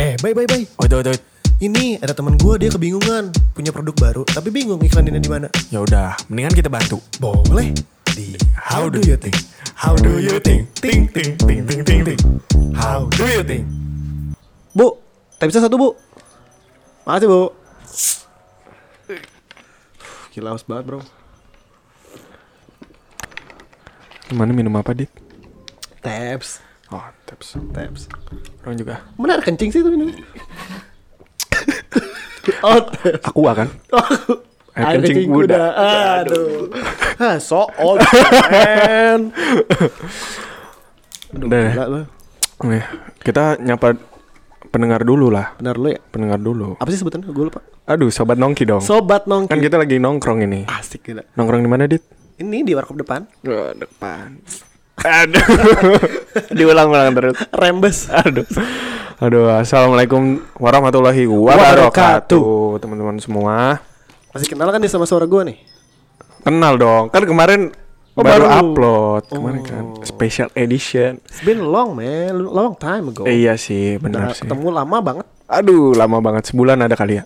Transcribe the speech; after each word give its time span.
Eh, 0.00 0.16
bye 0.24 0.32
bye 0.32 0.48
bye. 0.48 0.64
Wait, 0.64 0.92
wait, 0.96 1.06
wait. 1.12 1.22
Ini 1.60 2.00
ada 2.00 2.16
teman 2.16 2.40
gue 2.40 2.56
dia 2.56 2.72
kebingungan 2.72 3.28
punya 3.52 3.68
produk 3.68 3.92
baru 4.00 4.22
tapi 4.24 4.48
bingung 4.48 4.80
iklaninnya 4.80 5.20
di 5.20 5.28
mana. 5.28 5.52
Ya 5.68 5.84
udah, 5.84 6.16
mendingan 6.32 6.56
kita 6.56 6.72
bantu. 6.72 7.04
Boleh 7.20 7.76
di 8.16 8.32
How 8.56 8.88
do 8.88 9.04
you 9.04 9.20
think? 9.20 9.36
How 9.76 9.92
do 9.92 10.16
you 10.16 10.40
think? 10.40 10.72
Ting 10.80 11.04
ting 11.12 11.36
ting 11.36 11.68
ting 11.68 11.84
ting 11.84 12.00
ting. 12.00 12.20
How 12.72 13.12
do 13.12 13.28
you 13.28 13.44
think? 13.44 13.68
Bu, 14.72 14.96
tapi 15.36 15.52
bisa 15.52 15.60
satu 15.60 15.76
bu. 15.76 15.92
Makasih 17.04 17.28
bu. 17.28 17.52
Gila 20.32 20.56
haus 20.56 20.64
banget 20.64 20.88
bro. 20.88 21.04
Gimana 24.32 24.56
minum 24.56 24.72
apa, 24.80 24.96
Dit? 24.96 25.12
Taps, 26.00 26.64
Oh, 27.30 27.38
tips. 27.38 27.54
taps. 27.70 28.02
Orang 28.66 28.74
juga. 28.74 29.06
Ada 29.14 29.42
kencing 29.46 29.70
sih 29.70 29.86
itu 29.86 29.86
minum? 29.86 30.10
oh, 32.66 32.78
taps. 32.90 33.22
Aku 33.30 33.46
kan? 33.46 33.70
Air 34.74 34.74
Air 34.74 34.98
kencing 34.98 35.14
kencing 35.14 35.30
kuda. 35.30 35.54
kuda. 35.54 35.66
Aduh. 36.26 36.74
Hah, 37.22 37.38
so 37.38 37.70
old 37.78 38.02
man. 38.50 39.30
Udah. 41.38 41.70
Gila. 41.70 42.02
Nih, 42.66 42.82
kita 43.22 43.62
nyapa 43.62 43.94
pendengar 44.74 45.06
dulu 45.06 45.30
lah. 45.30 45.54
Benar 45.62 45.78
lu 45.78 45.94
ya? 45.94 46.02
Pendengar 46.10 46.42
dulu. 46.42 46.82
Apa 46.82 46.90
sih 46.90 46.98
sebutannya? 46.98 47.30
Gue 47.30 47.46
lupa. 47.46 47.62
Aduh, 47.86 48.10
sobat 48.10 48.42
nongki 48.42 48.66
dong. 48.66 48.82
Sobat 48.82 49.30
nongki. 49.30 49.54
kan 49.54 49.62
kita 49.62 49.78
lagi 49.78 50.02
nongkrong 50.02 50.42
ini. 50.42 50.66
Asik 50.66 51.06
gila. 51.06 51.22
Nongkrong 51.38 51.62
di 51.62 51.70
mana, 51.70 51.86
Dit? 51.86 52.02
Ini 52.42 52.66
di 52.66 52.74
warkop 52.74 52.98
depan. 52.98 53.22
Oh, 53.46 53.70
depan. 53.78 54.34
Aduh. 55.00 55.44
Diulang-ulang 56.58 57.12
terus. 57.14 57.36
Rembes. 57.50 57.98
Aduh. 58.10 58.46
Aduh, 59.20 59.52
assalamualaikum 59.52 60.40
warahmatullahi 60.56 61.28
wabarakatuh, 61.28 62.80
teman-teman 62.80 63.20
semua. 63.20 63.84
Masih 64.32 64.48
kenal 64.48 64.72
kan 64.72 64.80
dia 64.80 64.88
sama 64.88 65.04
suara 65.04 65.28
gue 65.28 65.42
nih? 65.44 65.58
Kenal 66.40 66.80
dong, 66.80 67.12
kan 67.12 67.24
kemarin 67.24 67.68
Oh, 68.16 68.26
baru, 68.26 68.42
baru. 68.42 68.58
upload 68.64 69.22
kemarin 69.28 69.62
kan 69.62 69.84
special 70.02 70.48
edition. 70.52 71.20
It's 71.24 71.40
been 71.40 71.62
long 71.62 71.94
man, 71.94 72.42
long 72.42 72.74
time 72.74 73.12
ago. 73.12 73.22
Eh, 73.22 73.44
iya 73.44 73.54
sih, 73.54 73.96
benar 73.96 74.32
Udah 74.32 74.34
sih. 74.34 74.44
ketemu 74.44 74.66
lama 74.72 74.96
banget. 74.98 75.26
Aduh, 75.46 75.92
lama 75.92 76.18
banget 76.18 76.48
sebulan 76.48 76.80
ada 76.80 76.96
kali 76.96 77.20
ya. 77.20 77.24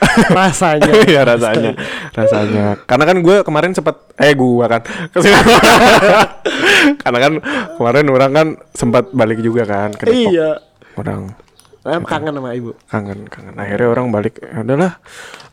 Rasanya. 0.38 0.92
Iya 1.04 1.22
rasanya, 1.28 1.72
rasanya. 2.16 2.64
Karena 2.88 3.04
kan 3.04 3.16
gue 3.20 3.36
kemarin 3.44 3.72
sempet, 3.76 3.96
eh 4.16 4.32
gue 4.32 4.64
kan, 4.64 4.82
karena 7.04 7.18
kan 7.20 7.32
kemarin 7.76 8.06
orang 8.08 8.32
kan 8.32 8.46
sempat 8.72 9.12
balik 9.12 9.44
juga 9.44 9.68
kan 9.68 9.92
ke 9.92 10.08
Depok. 10.08 10.32
iya. 10.32 10.50
Orang 10.96 11.36
Em 11.80 12.04
kangen 12.04 12.36
sama 12.36 12.52
ibu. 12.52 12.76
kangen, 12.92 13.24
kangen. 13.28 13.56
Akhirnya 13.56 13.88
orang 13.88 14.12
balik, 14.12 14.36
ya 14.36 14.60
udahlah, 14.60 14.92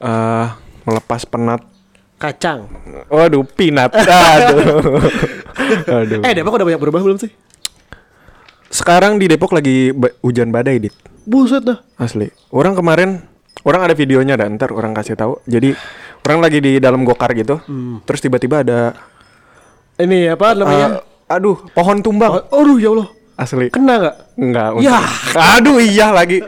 eh 0.03 0.47
melepas 0.83 1.23
penat. 1.23 1.61
Kacang. 2.17 2.67
Waduh, 3.07 3.45
pinat. 3.47 3.93
Aduh. 3.95 4.91
Aduh. 6.03 6.19
Eh 6.25 6.31
Depok 6.35 6.57
udah 6.57 6.67
banyak 6.67 6.81
berubah 6.81 6.99
belum 6.99 7.19
sih? 7.21 7.31
Sekarang 8.67 9.15
di 9.15 9.31
Depok 9.31 9.55
lagi 9.55 9.95
hujan 10.19 10.51
badai, 10.51 10.83
Dit. 10.83 10.95
Buset 11.23 11.63
dah. 11.63 11.79
Asli. 11.95 12.27
Orang 12.51 12.75
kemarin 12.75 13.23
orang 13.63 13.81
ada 13.83 13.93
videonya 13.93 14.35
dan 14.35 14.55
ntar 14.55 14.69
orang 14.69 14.91
kasih 14.91 15.13
tahu. 15.13 15.39
Jadi 15.43 15.73
orang 16.21 16.39
lagi 16.39 16.59
di 16.59 16.77
dalam 16.77 17.01
gokar 17.01 17.33
gitu. 17.33 17.57
Hmm. 17.61 18.03
Terus 18.03 18.19
tiba-tiba 18.19 18.61
ada 18.61 18.93
Ini 19.95 20.29
apa 20.31 20.53
namanya? 20.53 20.87
eh, 20.95 21.33
aduh, 21.33 21.57
pohon 21.71 21.97
tumbang. 21.99 22.37
oh, 22.43 22.61
aduh 22.61 22.77
ya 22.77 22.91
Allah. 22.91 23.09
Asli. 23.35 23.69
Kena 23.69 23.93
nggak? 23.99 24.15
Enggak. 24.35 24.69
Ya. 24.79 24.97
Aduh, 25.55 25.77
iya 25.77 26.09
lagi. 26.09 26.41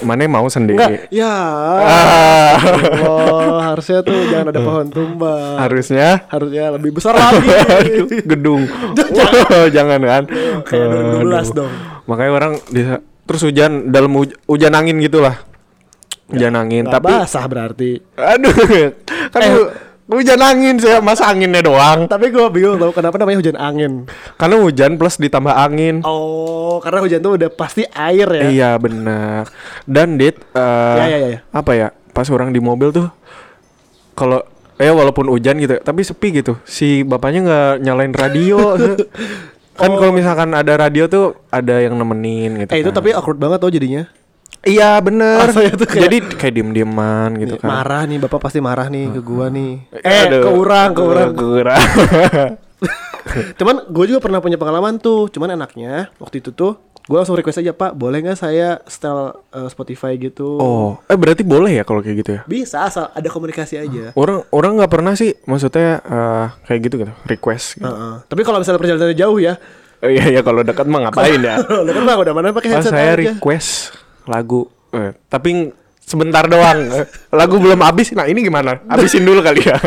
Mana 0.00 0.24
mau 0.26 0.44
sendiri. 0.46 0.76
Enggak. 0.76 1.08
Ya. 1.08 1.32
Ah, 1.78 2.52
Oh, 3.00 3.56
harusnya 3.58 4.00
tuh 4.00 4.28
jangan 4.28 4.52
ada 4.52 4.60
pohon 4.60 4.88
tumbang. 4.88 5.56
harusnya 5.56 6.28
Harusnya 6.28 6.68
lebih 6.70 6.92
besar 6.92 7.16
lagi. 7.16 7.48
Gedung. 8.30 8.68
Jangan 9.68 10.00
kan. 10.00 10.22
Kayak 10.64 10.86
2012 11.16 11.32
Aduh. 11.32 11.52
dong. 11.54 11.72
Makanya 12.04 12.32
orang 12.34 12.52
bisa 12.66 12.94
terus 13.22 13.42
hujan 13.42 13.72
dalam 13.88 14.12
huj- 14.12 14.36
hujan 14.44 14.72
angin 14.72 15.00
gitulah. 15.00 15.40
Hujan 16.32 16.54
angin, 16.54 16.82
Nggak 16.84 16.94
tapi 16.94 17.12
basah 17.12 17.44
berarti. 17.44 17.90
aduh. 18.14 18.54
Kan 19.28 19.40
Eh. 19.40 19.50
hu- 19.50 19.72
hujan 20.10 20.40
angin 20.40 20.74
sih, 20.76 20.92
masa 20.98 21.24
anginnya 21.26 21.60
doang. 21.60 22.04
Tapi 22.04 22.28
gue 22.28 22.44
bingung 22.48 22.76
tau 22.76 22.90
kenapa 22.90 23.16
namanya 23.16 23.38
hujan 23.38 23.56
angin. 23.56 23.92
Karena 24.34 24.56
hujan 24.58 24.96
plus 24.96 25.16
ditambah 25.16 25.50
angin. 25.50 26.00
Oh, 26.02 26.76
karena 26.78 27.00
hujan 27.00 27.20
tuh 27.20 27.32
udah 27.34 27.48
pasti 27.48 27.84
air 27.86 28.28
ya. 28.28 28.44
Iya 28.46 28.70
benar. 28.76 29.48
Dan 29.82 30.16
dit, 30.16 30.36
eh, 30.50 30.96
Ya, 30.96 31.06
ya, 31.06 31.18
ya, 31.18 31.28
ya. 31.30 31.40
apa 31.48 31.72
ya? 31.72 31.88
Pas 32.10 32.28
orang 32.28 32.50
di 32.50 32.60
mobil 32.60 32.90
tuh, 32.90 33.08
kalau 34.12 34.44
eh 34.76 34.90
walaupun 34.90 35.28
hujan 35.28 35.56
gitu, 35.56 35.78
tapi 35.78 36.02
sepi 36.02 36.28
gitu. 36.34 36.58
Si 36.62 37.00
bapaknya 37.02 37.40
nggak 37.42 37.72
nyalain 37.80 38.12
radio. 38.12 38.58
kan 39.72 39.88
kalau 39.88 40.12
misalkan 40.12 40.52
ada 40.52 40.76
radio 40.76 41.08
tuh 41.08 41.32
ada 41.48 41.80
yang 41.80 41.96
nemenin 41.96 42.60
gitu. 42.60 42.68
Oh. 42.68 42.76
Eh 42.76 42.80
itu 42.80 42.90
kan. 42.90 42.96
tapi 42.98 43.08
awkward 43.10 43.38
banget 43.38 43.58
tau 43.58 43.70
jadinya. 43.70 44.04
Iya 44.62 44.96
bener. 44.98 45.50
Tuh 45.50 45.84
kayak- 45.84 46.02
Jadi 46.02 46.16
kayak 46.32 46.54
diem-dieman 46.54 47.30
gitu 47.36 47.56
kan. 47.56 47.68
Marah 47.68 48.02
nih 48.04 48.18
bapak 48.18 48.38
pasti 48.40 48.58
marah 48.58 48.86
nih 48.86 49.10
ke 49.10 49.20
gua 49.20 49.46
nih. 49.48 49.72
Eh, 49.90 50.00
Eh, 50.00 50.20
aduh. 50.28 50.42
ke 50.42 50.50
orang, 50.52 50.88
ke 50.90 51.02
orang. 51.02 51.28
Ke 51.34 51.44
orang. 51.44 51.82
Cuman 53.58 53.86
gue 53.86 54.04
juga 54.06 54.18
pernah 54.18 54.38
punya 54.38 54.56
pengalaman 54.56 54.98
tuh. 54.98 55.26
Cuman 55.28 55.52
enaknya 55.52 56.10
waktu 56.16 56.38
itu 56.38 56.50
tuh 56.50 56.74
gue 57.02 57.16
langsung 57.16 57.34
request 57.34 57.58
aja 57.58 57.70
Pak, 57.72 57.94
boleh 57.94 58.22
nggak 58.22 58.36
saya 58.36 58.78
setel 58.84 59.34
eh, 59.48 59.66
Spotify 59.66 60.14
gitu? 60.14 60.54
oh, 60.54 61.02
eh 61.04 61.18
berarti 61.18 61.42
boleh 61.42 61.74
ya 61.74 61.82
kalau 61.82 61.98
kayak 61.98 62.16
gitu 62.16 62.30
ya? 62.32 62.40
Bisa 62.46 62.86
asal 62.86 63.10
ada 63.10 63.26
komunikasi 63.26 63.74
aja. 63.76 64.14
Orang 64.14 64.46
orang 64.48 64.78
nggak 64.78 64.92
pernah 64.92 65.14
sih, 65.14 65.34
maksudnya 65.42 65.98
eh, 65.98 66.46
kayak 66.62 66.80
gitu 66.82 66.94
gitu, 67.00 67.12
request. 67.24 67.74
Gitu. 67.76 67.86
Heeh. 67.86 68.14
Tapi 68.22 68.40
kalau 68.42 68.58
misalnya 68.58 68.78
perjalanannya 68.78 69.18
jauh 69.18 69.38
ya, 69.40 69.54
Oh, 69.98 70.10
iya 70.10 70.26
iya 70.28 70.42
kalau 70.42 70.62
dekat 70.62 70.82
mah 70.84 71.06
ngapain 71.06 71.38
ya? 71.38 71.62
kan 71.94 72.02
mah 72.02 72.16
udah 72.18 72.34
mana 72.34 72.50
pakai 72.50 72.70
Oh, 72.70 72.74
headset 72.74 72.90
saya 72.90 73.14
aja. 73.14 73.34
request 73.34 73.94
lagu, 74.26 74.66
eh, 74.92 75.14
tapi 75.26 75.72
sebentar 76.02 76.44
doang. 76.50 76.92
Eh, 76.92 77.06
lagu 77.32 77.56
belum 77.56 77.80
habis. 77.80 78.12
Nah 78.12 78.28
ini 78.28 78.44
gimana? 78.44 78.82
Habisin 78.90 79.24
dulu 79.24 79.40
kali 79.40 79.64
ya. 79.64 79.78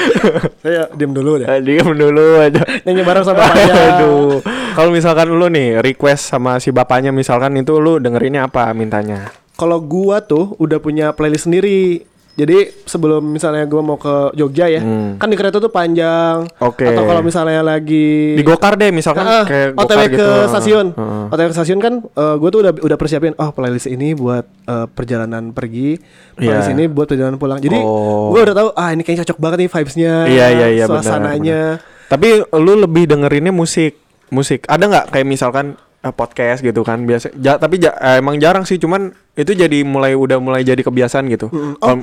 Saya 0.62 0.86
diam 0.94 1.10
dulu 1.10 1.42
deh. 1.42 1.46
Eh, 1.48 1.60
Diam 1.64 1.90
dulu 1.96 2.38
aja. 2.38 2.62
Nyanyi 2.86 3.02
bareng 3.02 3.24
sama 3.26 3.48
bapaknya. 3.48 3.74
Aduh. 3.98 4.38
Kalau 4.74 4.90
misalkan 4.90 5.30
lu 5.30 5.46
nih 5.50 5.82
request 5.82 6.30
sama 6.30 6.58
si 6.58 6.70
bapaknya 6.74 7.10
misalkan 7.14 7.54
itu 7.58 7.78
lu 7.78 7.98
dengerinnya 7.98 8.46
apa 8.46 8.70
mintanya? 8.74 9.30
Kalau 9.54 9.78
gua 9.78 10.18
tuh 10.22 10.58
udah 10.58 10.78
punya 10.82 11.14
playlist 11.14 11.46
sendiri. 11.46 12.02
Jadi 12.34 12.56
sebelum 12.82 13.22
misalnya 13.24 13.62
gua 13.62 13.78
mau 13.78 13.94
ke 13.94 14.34
Jogja 14.34 14.66
ya, 14.66 14.78
Hmm. 14.78 15.14
kan 15.16 15.26
di 15.26 15.34
kereta 15.34 15.56
tuh 15.56 15.68
panjang. 15.68 16.50
Oke. 16.58 16.82
Atau 16.84 17.02
kalau 17.04 17.20
misalnya 17.20 17.62
lagi 17.62 18.34
Di 18.34 18.42
gokar 18.42 18.74
deh 18.74 18.90
misalkan 18.90 19.22
Ah, 19.22 19.42
kayak 19.42 19.72
OTW 19.72 20.00
ke 20.04 20.10
gitu. 20.12 20.26
stasiun. 20.48 20.86
Heeh. 20.92 21.24
OTW 21.30 21.46
ke 21.46 21.54
stasiun 21.54 21.78
kan 21.78 21.94
gue 22.34 22.48
tuh 22.48 22.60
udah 22.60 22.72
udah 22.76 22.96
persiapin 22.96 23.32
oh 23.34 23.50
playlist 23.50 23.86
ini 23.86 24.12
buat 24.12 24.42
eh, 24.64 24.86
perjalanan 24.88 25.50
pergi, 25.50 25.94
playlist 26.32 26.68
Iya. 26.68 26.74
ini 26.74 26.84
buat 26.86 27.06
perjalanan 27.06 27.36
pulang. 27.36 27.58
Jadi 27.58 27.78
Oh. 27.78 28.28
gue 28.28 28.40
udah 28.42 28.54
tahu 28.56 28.68
ah 28.72 28.90
ini 28.90 29.00
kayaknya 29.00 29.22
cocok 29.24 29.38
banget 29.38 29.58
nih 29.60 29.70
vibes-nya, 29.70 30.14
Iya 30.24 30.46
iya 30.50 30.66
iya 30.72 30.84
benar, 30.84 31.00
suasananya. 31.00 31.60
benar. 31.78 32.06
Tapi 32.06 32.28
lu 32.52 32.72
lebih 32.76 33.04
dengerinnya 33.06 33.50
musik. 33.50 33.94
Musik. 34.28 34.66
Ada 34.66 34.84
nggak 34.84 35.04
kayak 35.08 35.26
misalkan 35.28 35.66
eh, 36.00 36.10
podcast 36.10 36.60
gitu 36.60 36.82
kan 36.82 37.00
biasa 37.00 37.32
ja- 37.34 37.56
tapi 37.56 37.78
ja- 37.78 37.94
eh, 37.94 38.18
emang 38.18 38.36
jarang 38.36 38.62
sih 38.62 38.76
cuman 38.76 39.08
itu 39.32 39.52
jadi 39.52 39.80
mulai 39.82 40.12
udah 40.12 40.36
mulai 40.36 40.60
jadi 40.60 40.76
kebiasaan 40.78 41.24
gitu. 41.26 41.48
Mm, 41.48 41.74
oh, 41.78 41.96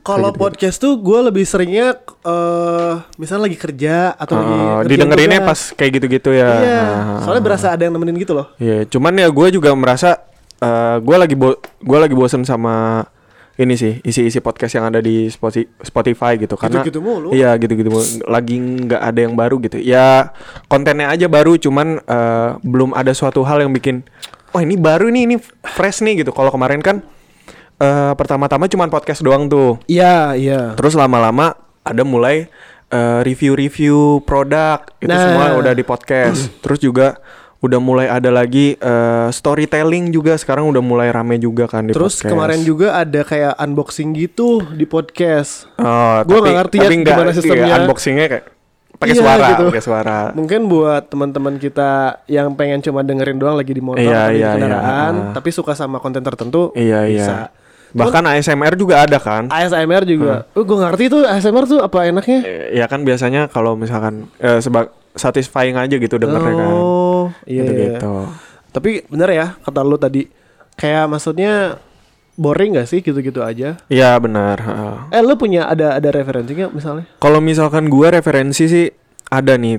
Kalau 0.00 0.32
podcast 0.32 0.76
tuh 0.76 0.96
gue 0.96 1.18
lebih 1.22 1.42
seringnya 1.42 1.92
eh 2.20 2.92
misalnya 3.14 3.46
lagi 3.46 3.56
kerja 3.56 4.12
atau 4.12 4.34
lagi 4.34 4.48
Eh, 4.48 4.56
ngerjain 4.56 4.88
didengerinnya 4.90 5.40
tugas. 5.40 5.50
pas 5.50 5.60
kayak 5.74 5.90
gitu-gitu 5.94 6.30
ya. 6.32 6.48
Iya, 6.50 6.80
Nah, 6.80 7.20
soalnya 7.20 7.42
berasa 7.42 7.66
ada 7.70 7.82
yang 7.82 7.92
nemenin 7.92 8.16
gitu 8.16 8.32
loh. 8.32 8.48
Iya, 8.56 8.84
cuman 8.86 9.12
ya 9.14 9.28
gue 9.28 9.46
juga 9.50 9.70
merasa 9.72 10.24
eh 10.56 10.96
gue 10.98 11.16
lagi 11.16 11.32
bo 11.32 11.52
gue 11.78 11.98
lagi 11.98 12.12
bosen 12.12 12.42
sama 12.42 13.04
ini 13.56 13.76
sih 13.76 14.00
isi-isi 14.00 14.40
podcast 14.40 14.72
yang 14.74 14.88
ada 14.88 14.98
di 14.98 15.28
Spoti- 15.28 15.68
Spotify 15.78 16.36
gitu 16.36 16.52
karena 16.54 16.80
Gitu-gitu 16.80 17.00
mulu. 17.00 17.28
iya 17.30 17.52
gitu-gitu 17.54 17.92
lagi 18.26 18.56
nggak 18.56 19.00
ada 19.02 19.20
yang 19.20 19.32
baru 19.32 19.56
gitu 19.58 19.76
ya 19.76 20.32
kontennya 20.66 21.08
aja 21.08 21.28
baru 21.28 21.56
cuman 21.56 21.96
eh, 21.98 22.50
belum 22.58 22.92
ada 22.92 23.12
suatu 23.12 23.40
hal 23.40 23.60
yang 23.60 23.68
bikin 23.70 24.00
wah 24.50 24.60
ini 24.60 24.76
baru 24.76 25.08
nih 25.08 25.22
ini 25.24 25.36
fresh 25.62 26.00
nih 26.00 26.20
gitu 26.20 26.30
kalau 26.30 26.48
kemarin 26.48 26.80
kan 26.80 27.04
eh, 27.80 28.12
pertama-tama 28.12 28.64
cuman 28.66 28.86
podcast 28.86 29.20
doang 29.20 29.44
tuh 29.46 29.80
Iya, 29.86 30.36
iya. 30.36 30.60
Terus 30.74 30.92
lama-lama 30.92 31.56
ada 31.80 32.02
mulai 32.02 32.46
eh, 32.86 33.20
review-review 33.22 33.96
produk 34.22 34.84
itu 34.98 35.08
Nah. 35.08 35.22
semua 35.24 35.46
udah 35.56 35.72
di 35.72 35.82
podcast. 35.82 36.50
Terus 36.62 36.78
juga 36.78 37.18
udah 37.60 37.76
mulai 37.76 38.06
ada 38.06 38.28
lagi 38.28 38.72
eh, 38.74 39.28
storytelling 39.30 40.08
juga 40.08 40.32
sekarang 40.34 40.64
udah 40.66 40.80
mulai 40.80 41.08
rame 41.08 41.36
juga 41.36 41.64
kan 41.64 41.84
di 41.84 41.92
Terus 41.92 42.16
podcast. 42.16 42.30
kemarin 42.30 42.60
juga 42.62 42.96
ada 42.96 43.20
kayak 43.20 43.52
unboxing 43.58 44.10
gitu 44.14 44.64
di 44.70 44.84
podcast. 44.84 45.68
Oh, 45.76 46.24
Gua 46.24 46.38
nggak 46.40 46.56
ngerti 46.58 46.76
ya 46.76 46.82
tapi 46.82 46.94
nggak- 46.98 47.14
gimana 47.14 47.30
sistemnya. 47.30 47.66
iya, 47.66 47.74
unboxingnya 47.78 48.26
kayak 48.28 48.44
pakai 48.92 49.12
Iya, 49.12 49.22
suara, 49.22 49.46
gitu. 49.50 49.64
pakai 49.70 49.82
suara. 49.82 50.18
Mungkin 50.32 50.60
buat 50.66 51.02
teman-teman 51.06 51.54
kita 51.56 51.90
yang 52.26 52.52
pengen 52.52 52.80
cuma 52.80 53.00
dengerin 53.00 53.36
doang 53.36 53.54
lagi 53.54 53.70
di 53.70 53.80
motor 53.80 54.02
Iya, 54.02 54.18
atau 54.18 54.28
di 54.30 54.36
iya, 54.36 54.50
kendaraan, 54.50 55.12
iya. 55.14 55.32
tapi 55.32 55.48
suka 55.50 55.72
sama 55.72 55.96
konten 55.98 56.20
tertentu, 56.20 56.72
Iya, 56.74 57.06
bisa. 57.06 57.34
iya. 57.38 57.59
Bahkan 57.94 58.22
ASMR 58.36 58.74
juga 58.78 59.02
ada 59.02 59.18
kan? 59.18 59.50
ASMR 59.50 60.06
juga. 60.06 60.46
Oh, 60.54 60.62
gue 60.62 60.78
ngerti 60.78 61.04
tuh 61.10 61.22
ASMR 61.26 61.64
tuh 61.66 61.78
apa 61.82 62.06
enaknya? 62.06 62.40
Eh, 62.46 62.78
Ya 62.78 62.86
kan 62.86 63.02
biasanya 63.02 63.50
kalau 63.50 63.74
misalkan 63.74 64.30
eh, 64.38 64.62
sebab 64.62 64.94
satisfying 65.14 65.74
aja 65.74 65.94
gitu 65.98 66.16
dengernya 66.16 66.54
kan. 66.54 66.70
Oh, 66.70 67.24
iya. 67.46 67.66
gitu, 67.66 67.72
iya. 67.74 67.86
gitu. 67.98 68.14
Tapi 68.70 68.90
bener 69.10 69.28
ya 69.34 69.46
kata 69.66 69.80
lu 69.82 69.98
tadi. 69.98 70.30
Kayak 70.78 71.12
maksudnya 71.12 71.76
boring 72.40 72.78
gak 72.78 72.88
sih 72.88 73.04
gitu-gitu 73.04 73.44
aja? 73.44 73.76
Iya 73.92 74.10
benar. 74.16 74.56
Eh 75.12 75.20
lu 75.20 75.36
punya 75.36 75.68
ada 75.68 75.98
ada 75.98 76.08
referensi 76.08 76.56
nggak 76.56 76.72
misalnya? 76.72 77.04
Kalau 77.20 77.42
misalkan 77.42 77.92
gua 77.92 78.14
referensi 78.14 78.64
sih 78.70 78.86
ada 79.28 79.60
nih. 79.60 79.76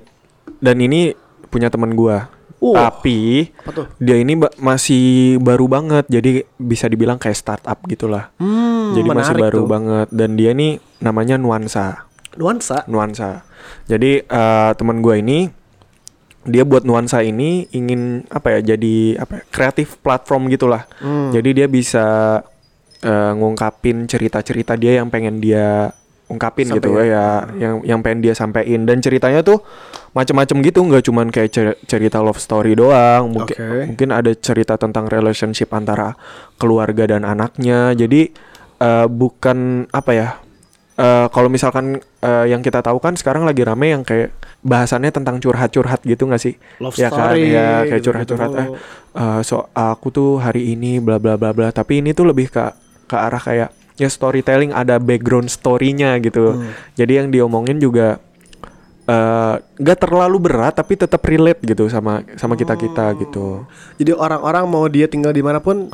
Dan 0.61 0.77
ini 0.77 1.15
punya 1.49 1.73
teman 1.73 1.97
gua. 1.97 2.29
Wah. 2.61 2.93
Tapi 2.93 3.49
dia 3.97 4.21
ini 4.21 4.37
ba- 4.37 4.53
masih 4.61 5.37
baru 5.41 5.65
banget. 5.65 6.05
Jadi 6.05 6.45
bisa 6.61 6.85
dibilang 6.85 7.17
kayak 7.17 7.33
startup 7.33 7.81
gitulah. 7.89 8.29
Hmm, 8.37 8.93
jadi 8.93 9.09
masih 9.09 9.33
baru 9.33 9.65
tuh. 9.65 9.67
banget 9.67 10.07
dan 10.13 10.37
dia 10.37 10.53
nih 10.53 10.77
namanya 11.01 11.41
Nuansa. 11.41 12.05
Nuansa. 12.37 12.85
Nuansa. 12.85 13.41
Jadi 13.89 14.21
eh, 14.21 14.71
teman 14.77 15.01
gua 15.01 15.17
ini 15.17 15.49
dia 16.45 16.61
buat 16.61 16.85
Nuansa 16.85 17.21
ini 17.21 17.65
ingin 17.69 18.25
apa 18.29 18.57
ya 18.57 18.77
jadi 18.77 19.17
apa 19.17 19.41
ya, 19.41 19.43
kreatif 19.49 19.97
platform 19.97 20.45
gitulah. 20.53 20.85
Hmm. 21.01 21.33
Jadi 21.33 21.57
dia 21.57 21.65
bisa 21.65 22.05
eh, 23.01 23.31
ngungkapin 23.33 24.05
cerita-cerita 24.05 24.77
dia 24.77 25.01
yang 25.01 25.09
pengen 25.09 25.41
dia 25.41 25.97
ungkapin 26.31 26.71
gitu 26.71 26.95
Sampein. 26.95 27.11
ya, 27.11 27.27
yang 27.59 27.75
yang 27.83 27.99
pengen 27.99 28.23
dia 28.23 28.33
sampein 28.33 28.87
dan 28.87 29.03
ceritanya 29.03 29.43
tuh 29.43 29.59
macem-macem 30.15 30.59
gitu, 30.63 30.79
nggak 30.87 31.03
cuman 31.07 31.27
kayak 31.31 31.49
cer- 31.51 31.79
cerita 31.87 32.19
love 32.23 32.39
story 32.39 32.75
doang, 32.75 33.31
mungkin 33.31 33.55
Oke. 33.55 33.91
mungkin 33.91 34.09
ada 34.15 34.31
cerita 34.35 34.75
tentang 34.79 35.07
relationship 35.07 35.71
antara 35.71 36.15
keluarga 36.55 37.07
dan 37.07 37.23
anaknya. 37.27 37.91
Jadi 37.95 38.31
eh, 38.79 39.07
bukan 39.07 39.87
apa 39.91 40.11
ya? 40.15 40.29
eh, 41.01 41.27
kalau 41.31 41.49
misalkan 41.49 41.97
eh, 42.21 42.45
yang 42.51 42.61
kita 42.61 42.83
tahu 42.83 42.99
kan 43.01 43.15
sekarang 43.15 43.47
lagi 43.47 43.63
rame 43.63 43.95
yang 43.95 44.03
kayak 44.03 44.35
bahasannya 44.61 45.09
tentang 45.09 45.41
curhat-curhat 45.41 46.05
gitu 46.05 46.29
nggak 46.29 46.41
sih? 46.41 46.55
Love 46.77 46.97
ya 46.99 47.09
kan 47.09 47.33
story, 47.33 47.49
ya 47.49 47.87
kayak 47.89 48.01
curhat-curhat 48.05 48.51
eh, 48.53 48.67
eh, 49.17 49.39
so 49.41 49.65
aku 49.73 50.07
tuh 50.13 50.29
hari 50.37 50.75
ini 50.77 51.01
bla 51.01 51.17
bla 51.17 51.39
bla 51.39 51.55
bla 51.55 51.73
tapi 51.73 52.03
ini 52.03 52.13
tuh 52.13 52.29
lebih 52.29 52.53
ke 52.53 52.61
ke 53.09 53.15
arah 53.17 53.41
kayak 53.41 53.69
ya 53.95 54.07
storytelling 54.07 54.71
ada 54.71 54.97
background 54.97 55.47
story-nya 55.47 56.15
gitu 56.17 56.53
Hmm. 56.53 56.71
jadi 56.93 57.21
yang 57.21 57.27
diomongin 57.29 57.77
juga 57.77 58.19
eh, 59.03 59.55
nggak 59.57 59.97
terlalu 59.99 60.37
berat 60.41 60.73
tapi 60.73 60.93
tetap 60.93 61.19
relate 61.21 61.59
gitu 61.63 61.87
sama 61.87 62.21
sama 62.35 62.53
kita 62.53 62.75
kita 62.75 63.05
Oh. 63.07 63.17
gitu 63.17 63.47
Jadi 63.97 64.11
orang-orang 64.13 64.63
mau 64.65 64.85
dia 64.85 65.05
tinggal 65.05 65.31
di 65.31 65.41
mana 65.41 65.57
pun 65.57 65.89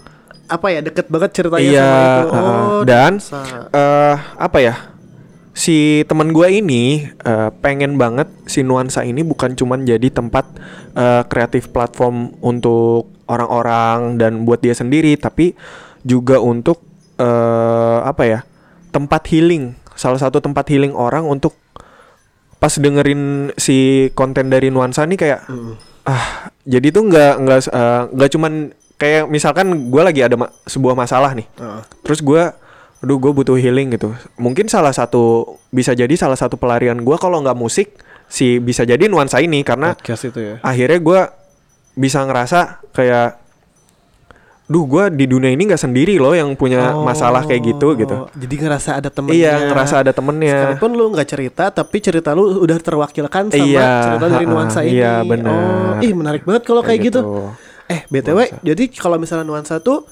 apa 0.45 0.67
ya 0.69 0.79
deket 0.79 1.07
banget 1.07 1.31
ceritanya 1.33 1.59
Iya, 1.61 1.87
sama 1.87 1.99
itu. 1.99 2.27
uh, 2.29 2.39
Oh, 2.39 2.81
dan 2.83 3.11
eh 3.69 4.15
apa 4.37 4.57
ya 4.61 4.75
si 5.51 5.75
teman 6.03 6.29
gua 6.29 6.47
ini 6.47 7.03
eh, 7.09 7.49
pengen 7.57 7.95
banget 7.95 8.29
si 8.45 8.61
nuansa 8.61 9.01
ini 9.01 9.23
bukan 9.23 9.55
cuman 9.55 9.83
jadi 9.83 10.07
tempat 10.07 10.45
kreatif 11.25 11.69
platform 11.69 12.33
untuk 12.39 13.05
orang-orang 13.27 14.15
dan 14.15 14.41
buat 14.43 14.57
dia 14.57 14.73
sendiri 14.73 15.13
tapi 15.13 15.53
juga 16.01 16.39
untuk 16.39 16.81
eh, 17.17 17.97
apa 18.01 18.23
ya 18.23 18.39
tempat 18.89 19.25
healing 19.27 19.73
salah 19.93 20.17
satu 20.17 20.37
tempat 20.37 20.65
healing 20.67 20.93
orang 20.93 21.25
untuk 21.25 21.57
pas 22.57 22.73
dengerin 22.73 23.53
si 23.53 24.09
konten 24.13 24.49
dari 24.49 24.69
nuansa 24.69 25.05
nih 25.05 25.17
kayak 25.17 25.39
Hmm. 25.45 25.73
ah 26.03 26.25
jadi 26.63 26.89
tuh 26.89 27.03
nggak 27.05 27.33
nggak 27.39 27.59
eh, 27.67 28.01
nggak 28.11 28.29
cuman 28.31 28.53
kayak 28.95 29.23
misalkan 29.27 29.67
gue 29.89 30.01
lagi 30.01 30.21
ada 30.21 30.33
ma- 30.35 30.53
sebuah 30.63 30.93
masalah 30.93 31.33
nih 31.33 31.45
Heeh. 31.53 31.81
terus 32.01 32.19
gue 32.19 32.41
aduh 32.97 33.17
gue 33.19 33.29
butuh 33.29 33.53
healing 33.53 33.93
gitu 33.93 34.09
mungkin 34.35 34.65
salah 34.65 34.89
satu 34.89 35.45
bisa 35.69 35.93
jadi 35.93 36.09
salah 36.13 36.33
satu 36.33 36.57
pelarian 36.57 36.97
gue 36.97 37.17
kalau 37.17 37.37
nggak 37.39 37.53
musik 37.53 37.93
si 38.25 38.57
bisa 38.57 38.81
jadi 38.83 39.05
nuansa 39.05 39.37
ini 39.37 39.61
karena 39.61 39.93
podcast 39.93 40.25
itu 40.25 40.39
ya. 40.41 40.55
akhirnya 40.59 40.97
gue 40.97 41.19
bisa 41.93 42.25
ngerasa 42.25 42.59
kayak 42.89 43.46
duh 44.67 44.83
gue 44.83 45.03
di 45.15 45.25
dunia 45.25 45.47
ini 45.47 45.63
nggak 45.63 45.79
sendiri 45.79 46.19
loh 46.19 46.31
yang 46.31 46.51
punya 46.53 46.91
masalah 46.93 47.41
kayak 47.41 47.71
gitu 47.71 47.95
gitu 47.95 48.15
Oh, 48.17 48.27
Jadi 48.29 48.55
ngerasa 48.57 48.89
ada 48.95 49.07
temennya. 49.07 49.31
iya 49.33 49.53
ngerasa 49.65 50.03
ada 50.03 50.11
temennya 50.11 50.75
Sekalipun 50.75 50.91
lu 50.91 51.05
nggak 51.09 51.23
cerita, 51.25 51.63
tapi 51.69 51.97
cerita 51.97 52.29
lu 52.31 52.59
udah 52.59 52.75
terwakilkan 52.77 53.47
sama 53.47 53.63
Iya, 53.63 53.89
cerita 54.03 54.25
dari 54.27 54.45
nuansa 54.45 54.79
ini. 54.83 54.99
iya, 54.99 55.23
benar. 55.23 55.55
Oh, 55.95 56.03
ih 56.03 56.11
menarik 56.11 56.43
banget 56.43 56.63
kalau 56.63 56.81
kayak, 56.81 56.99
Kayak 56.99 57.07
gitu. 57.07 57.19
gitu. 57.21 57.43
Eh, 57.87 58.01
btw, 58.05 58.39
jadi 58.61 58.83
kalau 58.91 59.15
misalnya 59.15 59.43
nuansa 59.43 59.79
tuh 59.79 60.03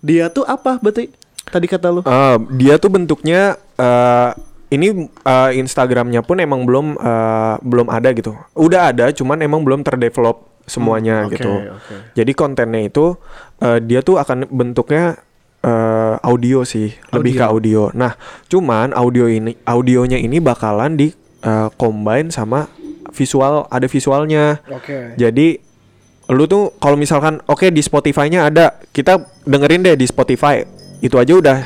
dia 0.00 0.26
tuh 0.28 0.42
apa 0.42 0.76
berarti? 0.76 1.06
Tadi 1.46 1.66
kata 1.66 1.86
lu. 1.88 2.00
Eh, 2.02 2.36
dia 2.58 2.74
tuh 2.76 2.90
bentuknya 2.90 3.54
eh 3.72 4.30
ini 4.68 4.86
eh, 5.06 5.50
Instagramnya 5.54 6.20
pun 6.20 6.36
emang 6.36 6.66
belum 6.66 6.98
eh, 6.98 7.54
belum 7.62 7.86
ada 7.86 8.10
gitu. 8.10 8.34
Udah 8.52 8.90
ada, 8.90 9.14
cuman 9.14 9.38
emang 9.38 9.62
belum 9.62 9.80
terdevelop 9.80 10.55
semuanya 10.66 11.24
Hmm, 11.24 11.26
oke, 11.26 11.34
gitu. 11.38 11.52
oke. 11.72 11.94
Jadi 12.12 12.32
kontennya 12.34 12.82
itu 12.82 13.14
eh, 13.58 13.78
dia 13.80 14.02
tuh 14.02 14.18
akan 14.18 14.46
bentuknya 14.46 15.16
eh, 15.62 16.14
audio 16.20 16.62
sih, 16.62 16.90
lebih 17.10 17.34
ke 17.34 17.44
audio. 17.44 17.90
Nah, 17.92 18.14
cuman 18.46 18.90
audio 18.92 19.26
ini 19.26 19.56
audionya 19.64 20.14
ini 20.14 20.38
bakalan 20.38 20.94
di 20.94 21.10
eh, 21.40 21.68
combine 21.74 22.28
sama 22.28 22.66
visual, 23.10 23.66
ada 23.66 23.86
visualnya. 23.86 24.60
Oke. 24.66 25.14
Jadi 25.16 25.58
lu 26.26 26.44
tuh 26.44 26.74
kalau 26.76 26.94
misalkan 26.94 27.38
oke 27.46 27.70
di 27.70 27.80
Spotify-nya 27.80 28.46
ada, 28.46 28.82
kita 28.90 29.16
dengerin 29.42 29.82
deh 29.82 29.94
di 29.94 30.04
Spotify. 30.04 30.62
Itu 30.98 31.16
aja 31.16 31.32
udah 31.32 31.58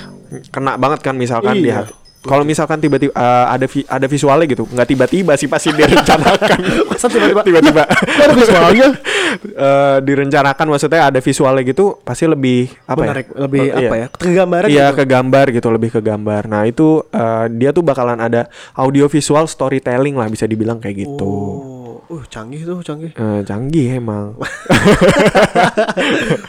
kena 0.48 0.76
banget 0.76 1.00
kan 1.00 1.16
misalkan 1.16 1.58
di 1.58 1.68
Iya. 1.68 1.82
hati. 1.82 1.92
Kalau 2.20 2.44
misalkan 2.44 2.76
tiba-tiba 2.76 3.10
eh, 3.10 3.44
ada 3.48 3.64
vi- 3.64 3.84
ada 3.84 4.04
visualnya 4.04 4.44
gitu, 4.44 4.64
nggak 4.64 4.86
tiba-tiba 4.86 5.32
sih 5.34 5.46
pasti 5.46 5.72
direncanakan. 5.72 6.58
Masa 6.92 7.08
tiba-tiba 7.08 7.40
tiba-tiba 7.40 7.82
ada 7.88 8.32
visualnya? 8.32 8.88
Eh, 9.30 9.98
direncanakan 10.02 10.66
maksudnya 10.66 11.06
ada 11.06 11.22
visualnya 11.22 11.62
gitu 11.62 11.94
pasti 12.02 12.26
lebih 12.26 12.66
apa 12.82 12.98
menarik, 12.98 13.26
ya? 13.30 13.38
lebih 13.38 13.62
Eh, 13.62 13.78
apa 13.78 13.94
iya. 13.94 14.02
ya? 14.02 14.06
Kegambaran 14.10 14.68
Iya 14.68 14.86
gitu. 14.90 14.98
ke 14.98 15.04
gambar 15.06 15.46
gitu 15.54 15.68
lebih 15.70 15.90
ke 15.94 16.00
gambar. 16.02 16.42
Nah 16.50 16.62
itu 16.66 17.06
eh, 17.06 17.46
dia 17.54 17.70
tuh 17.70 17.80
bakalan 17.80 18.18
ada 18.18 18.50
audio 18.74 19.06
visual 19.06 19.46
storytelling 19.46 20.18
lah 20.18 20.26
bisa 20.26 20.50
dibilang 20.50 20.82
kayak 20.82 21.06
gitu. 21.06 21.22
Oh, 21.22 22.02
uh 22.10 22.24
canggih 22.26 22.66
tuh, 22.66 22.82
canggih. 22.82 23.14
Eh, 23.14 23.40
canggih 23.46 23.86
emang. 23.96 24.34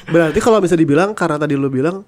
Berarti 0.09 0.39
kalau 0.41 0.57
bisa 0.57 0.73
dibilang 0.73 1.13
karena 1.13 1.37
tadi 1.37 1.53
lu 1.53 1.69
bilang 1.69 2.01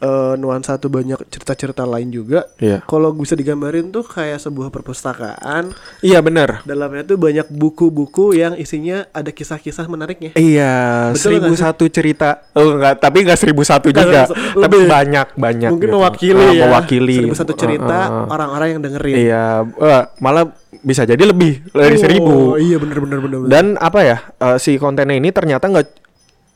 eh, 0.00 0.34
nuansa 0.34 0.76
tuh 0.76 0.88
banyak 0.88 1.20
cerita-cerita 1.28 1.84
lain 1.84 2.08
juga. 2.08 2.48
Iya. 2.56 2.80
Kalau 2.82 3.12
bisa 3.12 3.32
digambarin 3.32 3.88
tuh 3.88 4.02
kayak 4.02 4.40
sebuah 4.40 4.68
perpustakaan. 4.68 5.76
Iya 6.00 6.18
benar. 6.20 6.64
Dalamnya 6.64 7.04
tuh 7.04 7.16
banyak 7.16 7.46
buku-buku 7.48 8.32
yang 8.32 8.56
isinya 8.56 9.04
ada 9.10 9.28
kisah-kisah 9.28 9.84
menariknya. 9.86 10.32
Iya, 10.34 11.12
Betul 11.12 11.20
seribu 11.36 11.52
satu 11.52 11.84
cerita. 11.86 12.48
Oh 12.52 12.74
enggak, 12.74 12.96
tapi 12.98 13.22
enggak 13.22 13.38
seribu 13.38 13.60
satu 13.60 13.88
juga. 13.90 14.24
lebih- 14.26 14.56
tapi 14.58 14.76
banyak 14.86 15.26
banyak. 15.36 15.70
Mungkin 15.70 15.86
gitu. 15.86 15.96
mewakili 15.96 16.40
Ah, 16.42 16.50
ya. 16.50 16.64
Mewakili. 16.66 17.16
Seribu 17.20 17.36
satu 17.36 17.52
cerita 17.52 17.92
Ah, 17.92 18.00
ah, 18.02 18.16
ah. 18.18 18.26
orang-orang 18.30 18.68
yang 18.72 18.80
dengerin. 18.80 19.16
Iya, 19.20 19.44
eh, 19.68 20.02
malah 20.18 20.44
bisa 20.80 21.04
jadi 21.04 21.20
lebih 21.20 21.60
dari 21.70 21.94
Oh, 21.94 22.00
seribu. 22.00 22.34
Iya 22.56 22.80
bener-bener 22.80 23.18
bener. 23.20 23.38
bener. 23.38 23.50
Dan 23.52 23.66
apa 23.76 24.00
ya? 24.00 24.16
eh, 24.32 24.56
si 24.56 24.80
kontennya 24.80 25.12
ini 25.12 25.28
ternyata 25.28 25.68
nggak. 25.68 25.88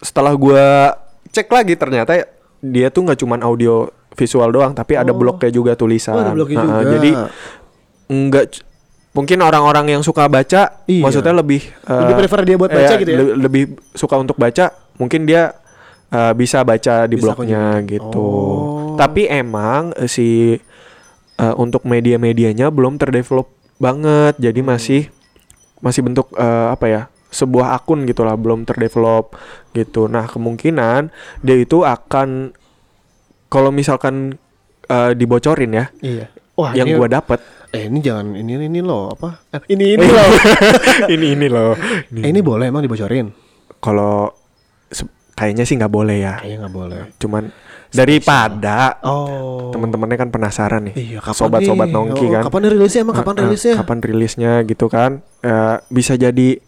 Setelah 0.00 0.32
gua 0.32 0.96
cek 1.28 1.48
lagi 1.48 1.74
ternyata 1.74 2.14
dia 2.64 2.88
tuh 2.88 3.04
nggak 3.04 3.18
cuman 3.18 3.40
audio 3.40 3.84
visual 4.14 4.48
doang, 4.48 4.72
tapi 4.72 4.94
ada 4.94 5.10
Oh. 5.10 5.18
blognya 5.18 5.50
juga 5.50 5.74
tulisan. 5.74 6.14
Oh, 6.14 6.22
ada 6.22 6.32
blognya 6.32 6.56
Ah, 6.56 6.64
ah, 6.64 6.80
juga. 6.80 6.92
Jadi 6.92 7.10
nggak 8.06 8.44
mungkin 9.12 9.38
orang-orang 9.40 9.86
yang 9.90 10.02
suka 10.02 10.26
baca, 10.26 10.82
Iya. 10.86 11.02
maksudnya 11.02 11.34
lebih 11.34 11.60
eh, 11.62 12.00
Lebih 12.00 12.14
prefer 12.16 12.40
dia 12.42 12.56
buat 12.56 12.70
baca 12.70 12.88
iya, 12.88 13.00
gitu 13.00 13.10
ya? 13.10 13.18
le- 13.20 13.36
lebih 13.40 13.62
suka 13.92 14.16
untuk 14.16 14.36
baca, 14.36 14.70
mungkin 14.96 15.24
dia 15.24 15.54
eh, 16.08 16.32
bisa 16.32 16.62
baca 16.62 17.04
di 17.04 17.18
Bisa 17.18 17.34
blognya 17.34 17.82
gitu. 17.82 18.22
Oh. 18.22 18.94
Tapi 18.94 19.26
emang 19.26 19.90
eh, 19.94 20.06
si 20.06 20.54
eh, 21.34 21.54
untuk 21.56 21.82
media-medianya 21.84 22.70
belum 22.70 22.96
terdevelop 22.96 23.50
banget, 23.76 24.38
jadi 24.38 24.60
Hmm. 24.62 24.70
masih 24.70 25.10
masih 25.80 26.00
bentuk 26.00 26.30
eh, 26.32 26.68
apa 26.70 26.86
ya? 26.86 27.02
Sebuah 27.34 27.74
akun 27.74 28.06
gitulah 28.06 28.34
belum 28.34 28.62
terdevelop 28.62 29.34
gitu. 29.72 30.06
Nah, 30.06 30.24
kemungkinan 30.24 31.10
dia 31.42 31.56
itu 31.56 31.82
akan 31.82 32.54
kalau 33.48 33.68
misalkan 33.68 34.38
eh, 34.84 35.12
dibocorin 35.12 35.72
ya, 35.72 35.86
Iya. 35.98 36.30
Wah, 36.54 36.70
yang 36.72 36.86
ini, 36.86 36.94
gua 36.94 37.10
dapet 37.10 37.42
eh 37.74 37.90
ini 37.90 37.98
jangan 37.98 38.38
ini 38.38 38.54
ini 38.60 38.78
loh 38.78 39.10
apa? 39.10 39.42
Eh, 39.50 39.74
ini 39.74 39.98
ini 39.98 40.06
loh. 40.14 40.30
ini 41.10 41.26
ini 41.34 41.46
loh. 41.48 41.74
eh, 42.14 42.30
ini 42.30 42.38
boleh 42.38 42.70
emang 42.70 42.86
dibocorin? 42.86 43.34
Kalau 43.76 44.30
kayaknya 45.34 45.66
sih 45.66 45.74
nggak 45.74 45.90
boleh 45.90 46.16
ya. 46.16 46.38
Kayaknya 46.38 46.58
nggak 46.62 46.74
boleh. 46.74 46.98
Cuman 47.18 47.50
daripada 47.90 48.98
Oh. 49.02 49.70
teman-temannya 49.70 50.14
kan 50.16 50.30
penasaran 50.30 50.86
nih. 50.86 50.94
Iya, 50.94 51.18
Sobat-sobat 51.26 51.90
nongki 51.90 52.26
Oh, 52.26 52.30
kan. 52.32 52.42
Kapan 52.44 52.62
rilisnya 52.68 53.00
emang 53.02 53.16
kapan 53.16 53.34
rilisnya? 53.40 53.74
Kapan 53.76 53.98
rilisnya 54.00 54.52
gitu 54.62 54.86
kan? 54.86 55.10
Eh, 55.40 55.76
bisa 55.88 56.14
jadi 56.14 56.58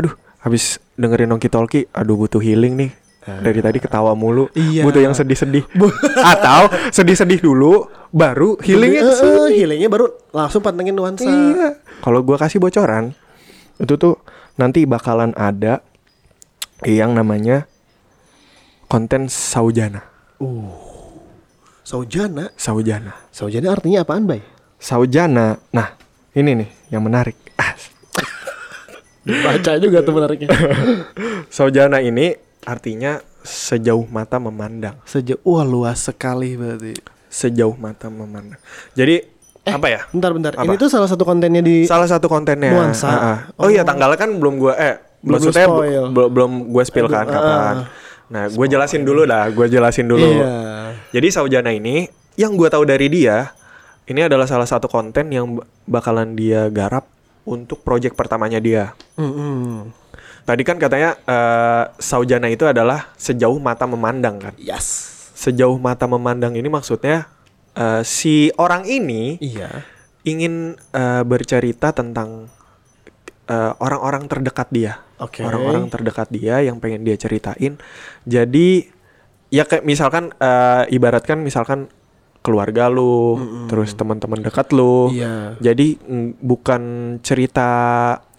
aduh, 0.00 0.14
habis 0.40 0.80
dengerin 0.96 1.28
Nongki 1.28 1.48
Talki, 1.48 1.80
aduh 1.92 2.16
butuh 2.16 2.40
healing 2.40 2.74
nih. 2.76 2.90
Dari 3.20 3.60
tadi 3.60 3.78
ketawa 3.78 4.16
mulu, 4.16 4.48
Iya. 4.56 4.80
butuh 4.82 5.04
yang 5.04 5.12
sedih-sedih. 5.12 5.62
Atau 6.32 6.72
sedih-sedih 6.88 7.38
dulu, 7.38 7.84
baru 8.10 8.56
healingnya 8.58 9.06
ke 9.06 9.12
sini. 9.12 9.60
healingnya 9.60 9.88
baru 9.92 10.08
langsung 10.32 10.64
pantengin 10.64 10.96
nuansa. 10.96 11.28
Iya. 11.28 11.78
Kalau 12.00 12.24
gua 12.24 12.40
kasih 12.40 12.58
bocoran, 12.58 13.12
itu 13.76 13.94
tuh 14.00 14.16
nanti 14.56 14.88
bakalan 14.88 15.36
ada 15.36 15.84
yang 16.82 17.12
namanya 17.12 17.68
konten 18.88 19.28
saujana. 19.28 20.00
Saujana. 21.84 22.50
Saujana. 22.56 23.12
Saujana 23.30 23.68
artinya 23.70 24.02
apaan, 24.02 24.24
Bay? 24.24 24.40
Saujana. 24.80 25.60
Nah, 25.70 25.88
ini 26.32 26.64
nih 26.64 26.68
yang 26.88 27.04
menarik. 27.04 27.36
Ah, 27.60 27.76
Baca 29.22 29.72
juga 29.76 30.00
tuh 30.00 30.12
menariknya. 30.12 30.48
saujana 31.48 32.00
ini 32.00 32.32
artinya 32.62 33.20
sejauh 33.40 34.04
mata 34.06 34.36
memandang. 34.36 34.96
Sejauh 35.04 35.40
wah 35.42 35.62
luas 35.62 36.00
sekali 36.02 36.54
berarti. 36.54 36.96
Sejauh 37.26 37.74
mata 37.74 38.08
memandang. 38.08 38.58
Jadi 38.92 39.22
apa 39.62 39.86
ya? 39.86 40.00
Bentar 40.08 40.30
bentar. 40.32 40.52
Apa? 40.54 40.64
Ini 40.64 40.74
tuh 40.76 40.88
salah 40.88 41.06
satu 41.06 41.22
kontennya 41.22 41.60
di 41.60 41.84
Salah 41.84 42.08
satu 42.08 42.26
kontennya. 42.26 42.72
Nuansa. 42.72 43.06
Ah, 43.06 43.16
ah. 43.16 43.38
Oh, 43.56 43.68
iya 43.68 43.84
tanggalnya 43.84 44.16
kan 44.16 44.32
belum 44.32 44.56
gua 44.56 44.74
eh 44.74 44.96
Belum 45.20 45.36
lu 45.36 45.44
maksudnya 45.44 45.66
bu- 45.66 45.76
spoil. 45.76 46.04
bel- 46.08 46.30
belum 46.30 46.52
gue 46.72 46.82
spill 46.82 47.04
Eh, 47.04 47.12
kan 47.12 47.24
belum, 47.24 47.36
kapan. 47.36 47.74
ah. 47.76 47.86
Nah, 48.30 48.44
gue 48.46 48.66
jelasin 48.66 49.02
dulu 49.02 49.26
dah, 49.26 49.44
gue 49.46 49.66
jelasin 49.68 50.06
dulu. 50.06 50.22
Iya. 50.24 50.54
Jadi 51.10 51.28
Saujana 51.28 51.70
ini 51.70 52.08
yang 52.34 52.56
gue 52.56 52.66
tahu 52.66 52.82
dari 52.82 53.06
dia 53.06 53.52
ini 54.06 54.22
adalah 54.22 54.48
salah 54.48 54.64
satu 54.64 54.88
konten 54.88 55.28
yang 55.28 55.60
bakalan 55.84 56.32
dia 56.32 56.66
garap 56.66 57.04
untuk 57.50 57.82
project 57.82 58.14
pertamanya 58.14 58.62
dia. 58.62 58.94
Mm-mm. 59.18 59.90
Tadi 60.46 60.62
kan 60.62 60.78
katanya 60.78 61.18
eh, 61.26 61.84
Saujana 61.98 62.46
itu 62.46 62.64
adalah 62.70 63.10
sejauh 63.18 63.58
mata 63.58 63.90
memandang 63.90 64.38
kan. 64.38 64.54
Yes. 64.56 65.10
Sejauh 65.34 65.76
mata 65.82 66.06
memandang 66.06 66.54
ini 66.54 66.70
maksudnya 66.70 67.26
eh, 67.74 68.06
si 68.06 68.54
orang 68.54 68.86
ini 68.86 69.36
Iya. 69.42 69.82
ingin 70.22 70.78
eh, 70.94 71.22
bercerita 71.26 71.90
tentang 71.90 72.46
orang-orang 73.82 74.30
terdekat 74.30 74.70
dia. 74.70 75.02
Oke. 75.18 75.42
Orang-orang 75.42 75.90
terdekat 75.90 76.30
dia 76.30 76.62
yang 76.62 76.78
pengen 76.78 77.02
dia 77.02 77.18
ceritain. 77.18 77.82
Jadi 78.22 78.86
ya 79.50 79.66
kayak 79.66 79.82
misalkan 79.82 80.30
eh, 80.38 80.86
ibaratkan 80.94 81.42
misalkan 81.42 81.90
keluarga 82.40 82.88
lu, 82.88 83.36
terus 83.68 83.92
teman-teman 83.92 84.40
dekat 84.40 84.72
lu. 84.72 85.12
Iya. 85.12 85.60
Jadi 85.60 86.00
mm, 86.00 86.40
bukan 86.40 86.82
cerita 87.20 87.68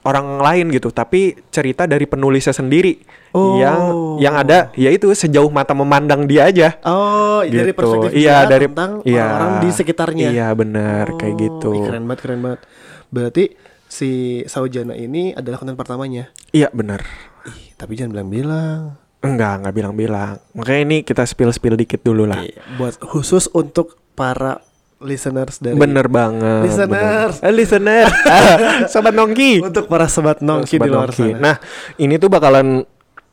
orang 0.02 0.42
lain 0.42 0.74
gitu, 0.74 0.90
tapi 0.90 1.38
cerita 1.54 1.86
dari 1.86 2.10
penulisnya 2.10 2.54
sendiri 2.54 3.22
Oh. 3.32 3.56
yang 3.56 3.80
yang 4.20 4.36
ada 4.36 4.76
yaitu 4.76 5.08
sejauh 5.16 5.48
mata 5.48 5.72
memandang 5.72 6.28
dia 6.28 6.52
aja. 6.52 6.76
Oh, 6.84 7.40
dari 7.48 7.72
Gitu. 7.72 7.80
perspektif 7.80 8.12
Iya, 8.12 8.44
dia 8.44 8.50
dari 8.52 8.68
tentang 8.68 8.92
iya. 9.08 9.24
orang-orang 9.24 9.54
di 9.56 9.70
sekitarnya. 9.72 10.30
Iya, 10.36 10.48
benar 10.52 11.06
kayak 11.16 11.32
Oh, 11.32 11.40
gitu. 11.40 11.70
ih, 11.72 11.84
keren 11.88 12.04
banget, 12.12 12.20
keren 12.28 12.40
banget. 12.44 12.60
Berarti 13.08 13.44
si 13.88 14.10
Saujana 14.52 15.00
ini 15.00 15.32
adalah 15.32 15.64
konten 15.64 15.80
pertamanya. 15.80 16.28
Iya, 16.52 16.68
benar. 16.76 17.08
Ih, 17.48 17.72
tapi 17.80 17.96
jangan 17.96 18.20
bilang-bilang. 18.20 19.00
Enggak, 19.22 19.62
enggak 19.62 19.74
bilang-bilang. 19.74 20.42
Makanya 20.58 20.82
ini 20.82 20.98
kita 21.06 21.22
spill-spill 21.22 21.78
dikit 21.78 22.02
dulu 22.02 22.26
lah. 22.26 22.42
Iya, 22.42 22.58
buat 22.76 22.98
khusus 22.98 23.46
untuk 23.54 24.02
para 24.18 24.66
listeners 24.98 25.58
dari 25.58 25.78
Bener 25.78 26.10
banget. 26.10 26.66
Listeners. 26.66 26.90
bener. 26.90 27.28
Eh, 27.42 27.54
listener. 27.54 28.06
Sobat 28.94 29.14
Nongki. 29.14 29.62
untuk 29.62 29.86
para 29.86 30.06
sobat 30.06 30.42
nongki 30.42 30.78
Sobat 30.78 30.86
di 30.86 30.90
luar 30.90 31.10
Nongki. 31.10 31.28
sana. 31.34 31.42
Nah, 31.42 31.56
ini 31.98 32.18
tuh 32.18 32.30
bakalan 32.30 32.86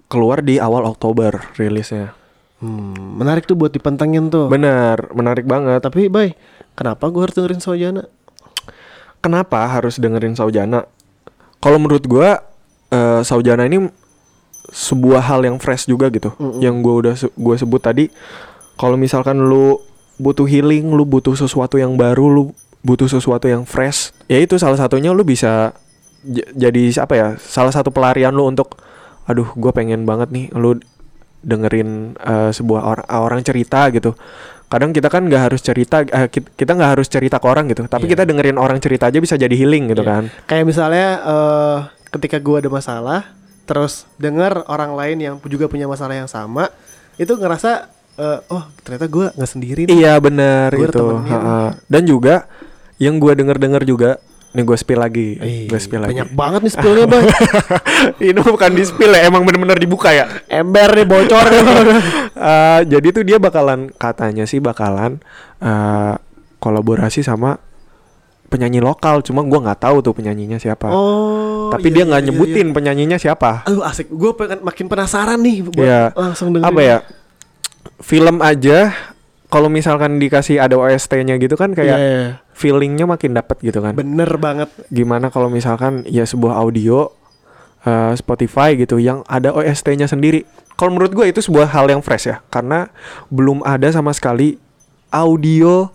keluar 0.08 0.40
di 0.40 0.56
awal 0.56 0.84
Oktober 0.84 1.36
rilisnya. 1.56 2.12
Hmm, 2.58 3.20
menarik 3.20 3.44
tuh 3.44 3.54
buat 3.54 3.70
dipantengin 3.70 4.28
tuh. 4.28 4.48
Bener, 4.48 5.12
menarik 5.12 5.44
banget. 5.44 5.80
Tapi, 5.80 6.08
Bay, 6.08 6.32
kenapa 6.72 7.08
gue 7.08 7.20
harus 7.22 7.36
dengerin 7.36 7.60
Saujana? 7.60 8.02
Kenapa 9.18 9.66
harus 9.68 9.96
dengerin 9.96 10.34
Saujana? 10.34 10.86
Kalau 11.58 11.76
menurut 11.76 12.06
gua 12.06 12.38
eh, 12.88 13.20
Saujana 13.22 13.66
ini 13.66 13.82
sebuah 14.68 15.24
hal 15.24 15.40
yang 15.42 15.56
fresh 15.56 15.84
juga 15.84 16.08
gitu. 16.08 16.32
Yang 16.58 16.74
gua 16.80 16.94
udah 16.96 17.14
se- 17.14 17.32
gua 17.34 17.54
sebut 17.54 17.80
tadi 17.80 18.04
kalau 18.74 18.94
misalkan 18.94 19.40
lu 19.40 19.80
butuh 20.16 20.44
healing, 20.44 20.90
lu 20.90 21.02
butuh 21.02 21.32
sesuatu 21.32 21.76
yang 21.76 21.94
baru, 21.94 22.26
lu 22.26 22.42
butuh 22.80 23.06
sesuatu 23.06 23.44
yang 23.44 23.64
fresh, 23.64 24.12
ya 24.26 24.38
itu 24.38 24.54
salah 24.54 24.76
satunya 24.76 25.10
lu 25.10 25.22
bisa 25.22 25.74
j- 26.20 26.46
jadi 26.52 26.82
apa 27.00 27.14
ya? 27.14 27.28
Salah 27.36 27.70
satu 27.70 27.88
pelarian 27.88 28.30
lu 28.30 28.44
untuk 28.44 28.78
aduh, 29.24 29.48
gua 29.54 29.70
pengen 29.70 30.04
banget 30.04 30.28
nih 30.30 30.46
lu 30.52 30.78
dengerin 31.38 32.18
eh, 32.18 32.50
sebuah 32.50 32.80
or- 32.82 33.06
orang 33.08 33.40
cerita 33.42 33.88
gitu. 33.88 34.14
Kadang 34.68 34.92
kita 34.92 35.08
kan 35.08 35.24
nggak 35.24 35.42
harus 35.48 35.64
cerita, 35.64 36.04
kit- 36.28 36.52
kita 36.52 36.76
nggak 36.76 36.90
harus 36.98 37.08
cerita 37.08 37.40
ke 37.40 37.46
orang 37.48 37.72
gitu, 37.72 37.88
tapi 37.88 38.04
Iya. 38.04 38.12
kita 38.12 38.22
dengerin 38.28 38.60
orang 38.60 38.76
cerita 38.78 39.08
aja 39.08 39.16
bisa 39.16 39.32
jadi 39.34 39.54
healing 39.54 39.88
gitu 39.88 40.04
Iya. 40.04 40.10
kan. 40.12 40.22
Kayak 40.44 40.64
misalnya 40.68 41.06
eh 41.24 41.78
ketika 42.10 42.36
gue 42.36 42.56
ada 42.58 42.68
masalah, 42.68 43.20
terus 43.68 44.08
dengar 44.16 44.64
orang 44.72 44.96
lain 44.96 45.16
yang 45.20 45.34
juga 45.44 45.68
punya 45.68 45.84
masalah 45.84 46.16
yang 46.16 46.30
sama, 46.30 46.72
itu 47.20 47.36
ngerasa 47.36 47.92
eh, 48.16 48.40
oh 48.48 48.64
ternyata 48.80 49.06
gue 49.06 49.26
nggak 49.36 49.50
sendiri. 49.52 49.80
nih. 49.84 49.92
Iya 50.00 50.16
benar 50.16 50.72
itu. 50.72 51.06
Dan 51.84 52.02
juga 52.08 52.48
yang 52.96 53.20
gua 53.22 53.36
denger-denger 53.36 53.82
juga, 53.86 54.10
nih 54.56 54.64
gue 54.66 54.74
spill 54.74 54.98
lagi, 54.98 55.38
Ih, 55.38 55.70
gue 55.70 55.78
spill 55.78 56.02
lagi. 56.02 56.18
banyak 56.18 56.34
banget 56.34 56.60
nih 56.66 56.72
spillnya 56.72 57.06
bang. 57.06 57.24
Ini 58.32 58.40
bukan 58.42 58.70
di 58.74 58.82
spill 58.82 59.12
ya, 59.14 59.28
emang 59.28 59.46
bener-bener 59.46 59.78
dibuka 59.78 60.10
ya. 60.10 60.26
Ember 60.50 60.88
nih 60.96 61.06
bocor 61.06 61.44
nih. 61.52 61.62
Eh, 62.38 62.80
jadi 62.86 63.10
tuh 63.10 63.26
dia 63.26 63.42
bakalan 63.42 63.90
katanya 63.98 64.46
sih 64.46 64.62
bakalan 64.62 65.18
eh, 65.58 66.14
kolaborasi 66.62 67.26
sama 67.26 67.58
penyanyi 68.48 68.80
lokal, 68.80 69.20
cuma 69.20 69.44
gua 69.44 69.60
nggak 69.70 69.80
tahu 69.84 70.00
tuh 70.00 70.12
penyanyinya 70.16 70.56
siapa. 70.56 70.88
oh. 70.88 71.68
Tapi 71.68 71.92
iya, 71.92 71.94
dia 71.94 72.00
iya, 72.00 72.08
nggak 72.08 72.22
iya, 72.24 72.28
nyebutin 72.32 72.66
iya. 72.68 72.74
penyanyinya 72.74 73.18
siapa. 73.20 73.50
Aduh 73.68 73.84
asik, 73.84 74.08
gue 74.08 74.32
pengen 74.32 74.64
makin 74.64 74.86
penasaran 74.88 75.38
nih 75.44 75.68
buat 75.68 75.84
Iya. 75.84 76.02
langsung 76.16 76.56
dengerin. 76.56 76.72
Apa 76.72 76.80
ya? 76.80 76.98
Film 78.00 78.40
aja 78.40 78.96
kalau 79.48 79.68
misalkan 79.72 80.20
dikasih 80.20 80.60
ada 80.60 80.76
OST-nya 80.76 81.40
gitu 81.40 81.56
kan 81.56 81.72
kayak 81.72 81.98
iya. 81.98 82.40
feelingnya 82.52 83.08
makin 83.08 83.36
dapet 83.36 83.60
gitu 83.60 83.80
kan. 83.80 83.96
Bener 83.96 84.28
banget. 84.40 84.68
gimana 84.88 85.28
kalau 85.28 85.52
misalkan 85.52 86.04
ya 86.08 86.24
sebuah 86.24 86.56
audio 86.56 87.12
eh, 87.84 88.12
Spotify 88.16 88.76
gitu 88.76 88.96
yang 89.00 89.24
ada 89.28 89.52
OST-nya 89.52 90.08
sendiri. 90.08 90.44
Kalau 90.78 90.94
menurut 90.94 91.12
gue 91.12 91.26
itu 91.26 91.42
sebuah 91.42 91.68
hal 91.74 91.90
yang 91.90 92.00
fresh 92.00 92.30
ya, 92.30 92.38
karena 92.54 92.86
belum 93.34 93.66
ada 93.66 93.90
sama 93.90 94.14
sekali 94.14 94.56
audio 95.10 95.90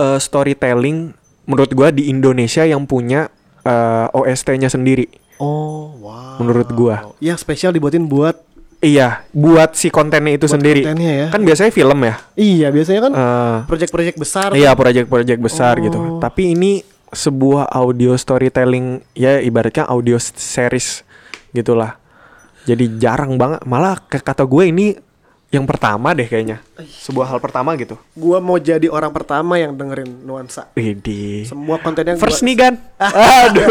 eh, 0.00 0.18
storytelling 0.18 1.23
menurut 1.44 1.70
gue 1.70 1.88
di 1.94 2.02
Indonesia 2.08 2.64
yang 2.64 2.84
punya 2.84 3.28
eh, 3.62 4.06
OST-nya 4.10 4.68
sendiri. 4.68 5.08
Oh 5.38 5.90
wow. 5.98 6.38
Menurut 6.38 6.68
gua. 6.70 6.96
Yang 7.18 7.42
spesial 7.42 7.74
dibuatin 7.74 8.06
buat 8.06 8.38
Iya, 8.84 9.24
buat 9.32 9.72
si 9.72 9.88
kontennya 9.88 10.36
itu 10.36 10.44
Buat 10.44 10.60
sendiri. 10.60 10.84
kontennya 10.84 11.12
ya. 11.16 11.26
Kan 11.32 11.40
biasanya 11.40 11.72
film 11.72 11.98
ya. 12.04 12.14
Iya 12.36 12.68
biasanya 12.68 13.00
kan 13.00 13.12
Eh, 13.16 13.56
project-project 13.64 14.16
besar. 14.20 14.48
Iya, 14.52 14.76
proyek-proyek 14.76 15.40
besar 15.40 15.80
gitu. 15.80 15.96
Oh. 15.96 16.20
Tapi 16.20 16.52
ini 16.52 16.84
sebuah 17.08 17.72
audio 17.72 18.12
storytelling 18.12 19.00
ya 19.16 19.40
ibaratnya 19.40 19.88
audio 19.88 20.20
series 20.20 21.00
gitulah. 21.56 21.96
Jadi 22.68 23.00
jarang 23.00 23.40
banget. 23.40 23.64
Malah 23.64 24.04
ke 24.04 24.20
kata 24.20 24.44
gue 24.44 24.64
ini 24.68 24.86
yang 25.54 25.70
pertama 25.70 26.10
deh 26.10 26.26
kayaknya. 26.26 26.58
Sebuah 26.82 27.30
hal 27.30 27.38
pertama 27.38 27.78
gitu. 27.78 27.94
Gua 28.18 28.42
mau 28.42 28.58
jadi 28.58 28.90
orang 28.90 29.14
pertama 29.14 29.54
yang 29.54 29.78
dengerin 29.78 30.26
nuansa. 30.26 30.74
Widih. 30.74 31.46
Semua 31.46 31.78
kontennya 31.78 32.18
First 32.18 32.42
gua... 32.42 32.48
nih 32.50 32.56
kan. 32.58 32.74
Aduh. 33.46 33.66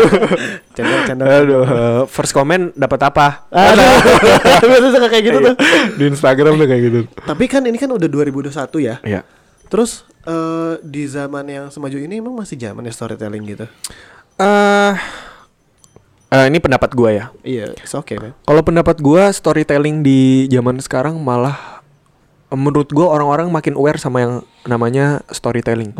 Canda, 0.71 0.97
canda. 1.03 1.23
Aduh. 1.27 1.63
First 2.07 2.31
comment 2.31 2.71
dapat 2.71 2.99
apa? 3.03 3.27
Aduh. 3.51 3.91
Biasanya 4.63 4.91
suka 4.95 5.07
kayak 5.11 5.23
gitu 5.27 5.39
tuh. 5.43 5.55
Di 5.99 6.03
Instagram 6.07 6.55
tuh 6.55 6.67
kayak 6.71 6.81
gitu. 6.87 6.99
Tapi 7.27 7.45
kan 7.51 7.61
ini 7.67 7.75
kan 7.75 7.91
udah 7.91 8.07
2021 8.07 8.55
ya. 8.79 8.95
Iya. 9.03 9.21
Terus 9.67 10.07
eh, 10.23 10.73
di 10.85 11.03
zaman 11.09 11.45
yang 11.49 11.65
semaju 11.73 11.97
ini 11.99 12.21
emang 12.21 12.37
masih 12.37 12.55
zaman 12.55 12.85
ya 12.87 12.93
storytelling 12.95 13.43
gitu. 13.43 13.65
Eh 14.37 14.93
eh, 16.29 16.45
ini 16.49 16.57
pendapat 16.61 16.93
gue 16.93 17.09
ya. 17.17 17.25
Iya, 17.41 17.65
it's 17.77 17.97
okay 17.97 18.21
man. 18.21 18.37
Kalau 18.45 18.61
pendapat 18.61 19.01
gua 19.01 19.33
storytelling 19.33 20.05
di 20.05 20.45
zaman 20.49 20.77
sekarang 20.77 21.17
malah 21.17 21.72
menurut 22.53 22.89
gua 22.93 23.17
orang-orang 23.17 23.49
makin 23.49 23.73
aware 23.73 23.97
sama 23.97 24.17
yang 24.21 24.33
namanya 24.63 25.25
storytelling. 25.29 25.91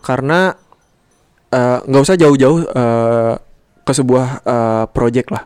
Karena 0.00 0.54
eh, 1.50 1.78
nggak 1.82 2.02
usah 2.04 2.16
jauh-jauh 2.16 2.68
eh, 2.68 3.34
ke 3.82 3.92
sebuah 3.92 4.26
eh, 4.44 4.84
project 4.92 5.28
lah. 5.32 5.44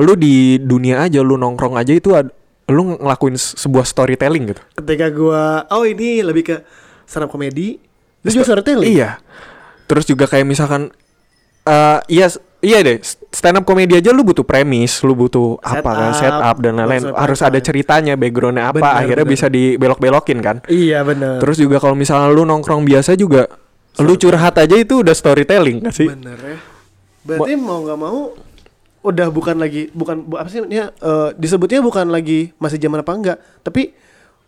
Lu 0.00 0.16
di 0.16 0.56
dunia 0.56 1.04
aja 1.04 1.20
lu 1.20 1.36
nongkrong 1.36 1.76
aja 1.76 1.92
itu 1.92 2.16
ad- 2.16 2.32
lu 2.70 2.96
ngelakuin 2.96 3.34
se- 3.34 3.58
sebuah 3.58 3.84
storytelling 3.84 4.54
gitu. 4.54 4.62
Ketika 4.78 5.10
gua 5.10 5.66
oh 5.72 5.84
ini 5.84 6.22
lebih 6.22 6.44
ke 6.46 6.56
stand 7.04 7.26
up 7.26 7.32
comedy. 7.32 7.76
Itu 8.22 8.40
juga 8.40 8.54
storytelling. 8.54 8.92
Iya. 8.92 9.20
Terus 9.88 10.04
juga 10.06 10.28
kayak 10.28 10.46
misalkan 10.46 10.92
eh 11.66 11.98
iya 12.08 12.32
iya 12.64 12.80
deh 12.80 13.00
stand 13.30 13.58
up 13.58 13.64
comedy 13.64 13.94
aja 13.98 14.10
lu 14.10 14.26
butuh 14.26 14.42
premis, 14.42 15.00
lu 15.06 15.14
butuh 15.14 15.56
apa 15.62 15.90
kan 15.90 16.10
Setup, 16.12 16.42
setup 16.42 16.56
dan 16.62 16.72
lain-lain. 16.76 17.14
Harus 17.14 17.40
ada 17.46 17.58
ceritanya, 17.62 18.18
backgroundnya 18.18 18.74
apa, 18.74 18.82
Benar, 18.82 18.98
akhirnya 19.06 19.26
benar. 19.26 19.34
bisa 19.38 19.46
dibelok-belokin 19.46 20.38
kan. 20.42 20.56
Iya 20.66 21.06
benar. 21.06 21.38
Terus 21.38 21.56
juga 21.62 21.78
kalau 21.78 21.94
misalnya 21.94 22.28
lu 22.34 22.42
nongkrong 22.42 22.82
biasa 22.82 23.14
juga 23.14 23.46
lu 23.98 24.14
curhat 24.14 24.54
aja 24.58 24.76
itu 24.78 25.02
udah 25.02 25.14
storytelling 25.14 25.82
gak 25.86 25.94
sih? 25.94 26.08
Bener 26.10 26.38
ya. 26.38 26.58
Berarti 27.26 27.52
mau 27.58 27.84
nggak 27.84 27.98
mau 28.00 28.32
udah 29.00 29.28
bukan 29.32 29.56
lagi 29.56 29.88
bukan 29.96 30.28
bu, 30.28 30.36
apa 30.36 30.52
sih 30.52 30.60
ya 30.68 30.92
eh, 30.92 31.28
disebutnya 31.36 31.80
bukan 31.80 32.12
lagi 32.12 32.52
masih 32.60 32.76
zaman 32.76 33.00
apa 33.00 33.12
enggak, 33.16 33.38
tapi 33.64 33.96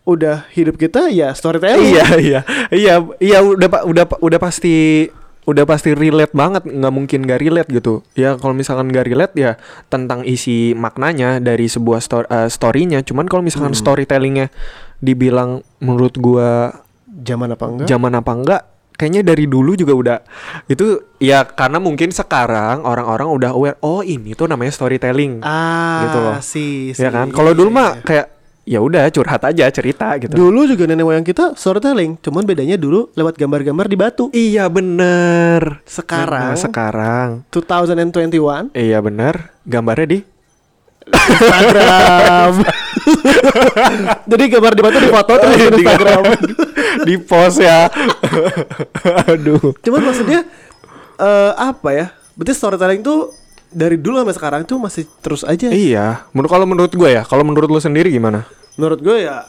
udah 0.03 0.51
hidup 0.53 0.75
kita 0.77 1.09
ya 1.15 1.31
storytelling. 1.33 1.95
iya 1.95 2.07
iya 2.19 2.41
iya 2.75 2.95
iya 3.23 3.39
udah 3.39 3.87
udah 3.87 4.05
udah 4.19 4.39
pasti 4.43 5.07
udah 5.43 5.65
pasti 5.65 5.91
relate 5.91 6.31
banget 6.31 6.63
nggak 6.63 6.95
mungkin 6.95 7.23
gak 7.23 7.41
relate 7.41 7.67
gitu 7.69 8.07
ya 8.15 8.39
kalau 8.39 8.55
misalkan 8.55 8.87
gak 8.89 9.05
relate 9.05 9.35
ya 9.35 9.59
tentang 9.87 10.23
isi 10.23 10.71
maknanya 10.73 11.39
dari 11.39 11.67
sebuah 11.67 11.99
sto- 11.99 12.25
eh, 12.25 12.47
storynya 12.47 13.03
cuman 13.03 13.27
kalau 13.27 13.43
misalkan 13.43 13.75
storytellingnya 13.75 14.55
dibilang 14.97 15.51
menurut 15.79 16.15
gua 16.17 16.79
Zaman 17.13 17.51
apa 17.51 17.65
enggak? 17.67 17.87
zaman 17.87 18.13
apa 18.15 18.33
enggak 18.33 18.63
kayaknya 18.93 19.23
dari 19.25 19.45
dulu 19.45 19.75
juga 19.75 19.93
udah 19.93 20.19
itu 20.65 20.85
ya 21.19 21.43
karena 21.43 21.77
mungkin 21.77 22.09
sekarang 22.09 22.83
orang-orang 22.83 23.27
udah 23.27 23.51
aware 23.51 23.79
oh 23.81 24.01
ini 24.01 24.33
tuh 24.33 24.47
namanya 24.47 24.71
storytelling 24.71 25.43
ah, 25.43 26.07
gitu 26.07 26.19
loh. 26.21 26.35
sih, 26.41 26.73
ya 26.93 26.95
sih. 26.95 27.07
kan 27.09 27.29
kalau 27.29 27.51
dulu 27.51 27.67
Iya, 27.69 27.75
mah 27.75 27.91
iya. 27.93 28.03
kayak 28.05 28.27
ya 28.62 28.78
udah 28.78 29.11
curhat 29.11 29.42
aja 29.42 29.66
cerita 29.69 30.14
gitu. 30.16 30.33
Dulu 30.33 30.66
juga 30.66 30.87
nenek 30.87 31.02
moyang 31.02 31.23
kita 31.23 31.54
storytelling, 31.54 32.19
cuman 32.19 32.47
bedanya 32.47 32.78
dulu 32.78 33.11
lewat 33.12 33.35
gambar-gambar 33.35 33.87
di 33.87 33.97
batu. 33.97 34.25
Iya 34.31 34.66
bener. 34.66 35.83
Sekarang- 35.83 36.54
Bener, 36.54 36.62
Sekarang. 36.62 37.28
2021 37.50 38.71
Iya 38.73 38.99
bener. 38.99 39.50
Gambarnya 39.62 40.07
di? 40.09 40.21
Instagram. 41.02 42.52
Jadi 44.31 44.45
gambar 44.49 44.73
di 44.73 44.83
batu 44.83 44.99
di 44.99 45.11
foto 45.11 45.33
terus 45.35 45.57
di 45.59 45.83
Instagram. 45.83 46.23
Di 47.09 47.16
post 47.19 47.59
ya. 47.59 47.88
Aduh. 49.33 49.73
Cuman 49.81 50.02
maksudnya 50.04 50.45
eh 51.19 51.52
apa 51.57 51.88
ya? 51.90 52.07
Berarti 52.37 52.52
storytelling 52.52 53.02
tuh 53.02 53.33
dari 53.73 53.97
dulu 53.97 54.23
sampai 54.23 54.37
sekarang 54.37 54.62
tuh 54.69 54.79
masih 54.79 55.05
terus 55.25 55.43
aja. 55.43 55.73
Iya 55.73 56.29
menurut 56.37 56.50
Kalau 56.52 56.67
menurut 56.69 56.93
gue 56.93 57.11
ya 57.11 57.25
Kalau 57.25 57.43
menurut 57.43 57.69
lu 57.73 57.81
sendiri 57.81 58.12
gimana? 58.12 58.45
Menurut 58.76 59.00
gue 59.00 59.25
ya 59.25 59.49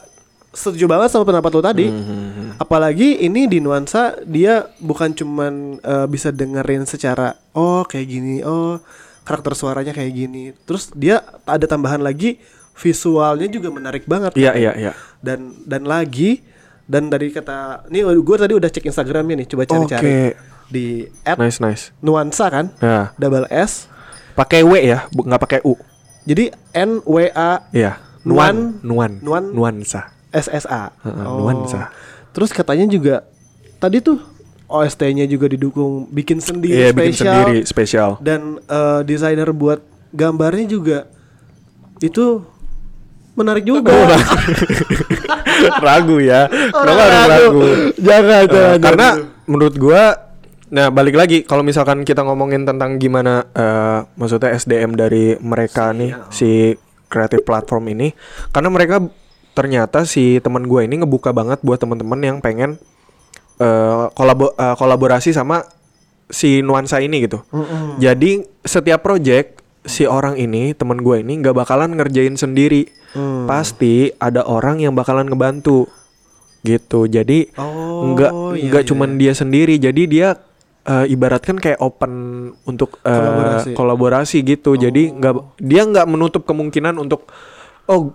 setuju 0.54 0.86
banget 0.86 1.10
sama 1.10 1.26
pendapat 1.26 1.50
lo 1.50 1.60
tadi. 1.60 1.86
Hmm, 1.90 2.54
Apalagi 2.56 3.26
ini 3.26 3.50
di 3.50 3.58
nuansa 3.58 4.14
dia 4.22 4.70
bukan 4.78 5.10
cuman 5.12 5.82
eh, 5.82 6.06
bisa 6.06 6.30
dengerin 6.30 6.86
secara 6.86 7.34
oh 7.58 7.82
kayak 7.82 8.06
gini, 8.06 8.40
oh 8.46 8.78
karakter 9.26 9.52
suaranya 9.58 9.90
kayak 9.90 10.14
gini. 10.14 10.54
Terus 10.64 10.94
dia 10.94 11.20
ada 11.44 11.66
tambahan 11.66 12.00
lagi 12.00 12.38
visualnya 12.78 13.50
juga 13.50 13.74
menarik 13.74 14.06
banget. 14.06 14.38
Iya 14.38 14.54
iya 14.54 14.72
iya 14.78 14.92
Dan 15.18 15.66
dan 15.66 15.84
lagi 15.90 16.42
dan 16.86 17.10
dari 17.10 17.34
kata 17.34 17.90
ini 17.90 18.06
gue 18.06 18.36
tadi 18.38 18.52
udah 18.54 18.70
cek 18.70 18.86
Instagramnya 18.86 19.40
nih, 19.42 19.48
coba 19.50 19.62
cari-cari 19.64 20.04
Oke. 20.04 20.18
di 20.68 21.08
at 21.24 21.40
Nice 21.40 21.58
nice 21.64 21.90
nuansa 22.04 22.46
kan, 22.52 22.70
Ya 22.78 23.10
double 23.18 23.48
S. 23.50 23.90
pakai 24.34 24.60
W 24.60 24.72
ya 24.76 25.06
nggak 25.08 25.40
pakai 25.40 25.60
U 25.62 25.78
Jadi 26.24 26.48
N 26.72 26.98
W 27.00 27.16
A 27.28 27.62
Iya 27.70 27.98
Nuan- 28.22 28.80
Nuan 28.80 29.20
Nuan- 29.20 29.50
Nuansa 29.50 30.08
S 30.28 30.48
S 30.48 30.64
A. 30.64 30.90
Oh. 31.00 31.40
Nuansa. 31.40 31.92
Terus 32.30 32.50
katanya 32.50 32.84
juga 32.84 33.22
tadi 33.76 34.00
tuh 34.00 34.18
OST-nya 34.64 35.22
juga 35.24 35.46
didukung 35.46 36.08
bikin 36.08 36.40
sendiri 36.40 36.74
Iya 36.74 36.90
bikin 36.90 37.12
spesial 37.12 37.30
sendiri 37.36 37.58
spesial 37.64 38.10
dan 38.18 38.40
eh, 38.60 39.00
desainer 39.04 39.46
buat 39.50 39.78
gambarnya 40.10 40.66
juga 40.66 40.98
itu 41.98 42.42
menarik 43.34 43.62
juga. 43.62 43.90
Ragu 45.80 46.16
ya 46.18 46.46
Kenapa 46.48 47.02
harus 47.02 47.14
Ragu. 47.24 47.28
ragu 47.28 47.60
Jangan, 47.98 48.40
Eh, 48.40 48.46
jangan. 48.48 48.78
karena 48.80 49.08
menurut 49.44 49.74
gua 49.76 50.02
nah 50.74 50.90
balik 50.90 51.14
lagi 51.14 51.46
kalau 51.46 51.62
misalkan 51.62 52.02
kita 52.02 52.26
ngomongin 52.26 52.66
tentang 52.66 52.98
gimana 52.98 53.46
eh, 53.54 54.02
maksudnya 54.18 54.50
SDM 54.58 54.98
dari 54.98 55.38
mereka 55.38 55.94
nih 55.94 56.18
si 56.34 56.74
kreatif 57.06 57.46
platform 57.46 57.94
ini 57.94 58.10
karena 58.50 58.74
mereka 58.74 58.98
ternyata 59.54 60.02
si 60.02 60.42
teman 60.42 60.66
gue 60.66 60.82
ini 60.82 60.98
ngebuka 60.98 61.30
banget 61.30 61.62
buat 61.62 61.78
teman-teman 61.78 62.18
yang 62.18 62.36
pengen 62.42 62.82
eh, 63.62 64.04
kolabo 64.18 64.50
eh, 64.58 64.74
kolaborasi 64.74 65.30
sama 65.30 65.62
si 66.28 66.64
nuansa 66.64 66.98
ini 67.04 67.28
gitu. 67.28 67.44
Jadi 68.00 68.42
setiap 68.64 69.04
project 69.04 69.60
si 69.84 70.08
orang 70.08 70.40
ini 70.40 70.72
teman 70.72 70.98
gue 70.98 71.20
ini 71.20 71.38
nggak 71.40 71.54
bakalan 71.54 71.94
ngerjain 71.96 72.34
sendiri. 72.34 72.90
Hmm. 73.14 73.46
pasti 73.46 74.10
ada 74.18 74.42
orang 74.42 74.82
yang 74.82 74.90
bakalan 74.98 75.30
ngebantu. 75.30 75.86
Gitu. 76.66 77.06
Jadi 77.06 77.54
Oh, 77.54 78.10
nggak 78.10 78.32
iya, 78.58 78.62
nggak 78.66 78.82
iya, 78.82 78.88
cuman 78.90 79.10
dia 79.22 79.32
sendiri. 79.38 79.78
Jadi 79.78 80.02
dia 80.10 80.34
eh, 80.84 81.06
ibaratkan 81.12 81.56
kayak 81.56 81.80
open 81.80 82.12
untuk 82.68 83.00
eh, 83.02 83.12
Kolaborasi. 83.12 83.68
Oh. 83.72 83.76
kolaborasi 83.76 84.36
gitu. 84.44 84.70
Jadi 84.76 85.12
nggak 85.16 85.60
dia 85.60 85.82
nggak 85.88 86.06
menutup 86.08 86.44
kemungkinan 86.44 87.00
untuk 87.00 87.28
oh 87.88 88.12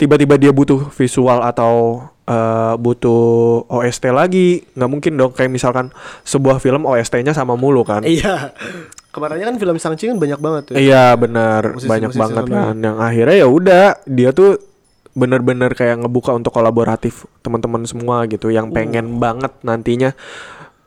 tiba-tiba 0.00 0.40
dia 0.40 0.52
butuh 0.52 0.88
visual 0.96 1.44
atau 1.44 2.04
eh, 2.24 2.74
butuh 2.80 3.22
OST 3.68 4.10
lagi. 4.10 4.64
Nggak 4.72 4.90
mungkin 4.90 5.12
dong. 5.20 5.32
Kayak 5.36 5.52
misalkan 5.52 5.86
sebuah 6.24 6.58
film 6.58 6.88
OST-nya 6.88 7.36
sama 7.36 7.54
mulu 7.54 7.84
kan. 7.84 8.00
Iya. 8.02 8.56
Kemarinnya 9.10 9.50
kan 9.50 9.58
film 9.58 9.74
Shang-Chi 9.74 10.14
kan 10.14 10.18
banyak 10.22 10.38
banget 10.38 10.62
tuh. 10.70 10.74
Iya 10.78 11.18
benar. 11.18 11.74
Banyak 11.82 12.14
musisi 12.14 12.20
banget 12.22 12.44
kan. 12.46 12.74
Yang 12.78 12.96
akhirnya 13.02 13.36
ya 13.42 13.48
udah 13.50 13.86
dia 14.06 14.30
tuh 14.30 14.62
bener-bener 15.10 15.74
kayak 15.74 16.06
ngebuka 16.06 16.30
untuk 16.30 16.54
kolaboratif 16.54 17.26
teman-teman 17.42 17.82
semua 17.90 18.30
gitu. 18.30 18.54
Yang 18.54 18.70
pengen 18.70 19.18
banget 19.18 19.50
nantinya 19.66 20.14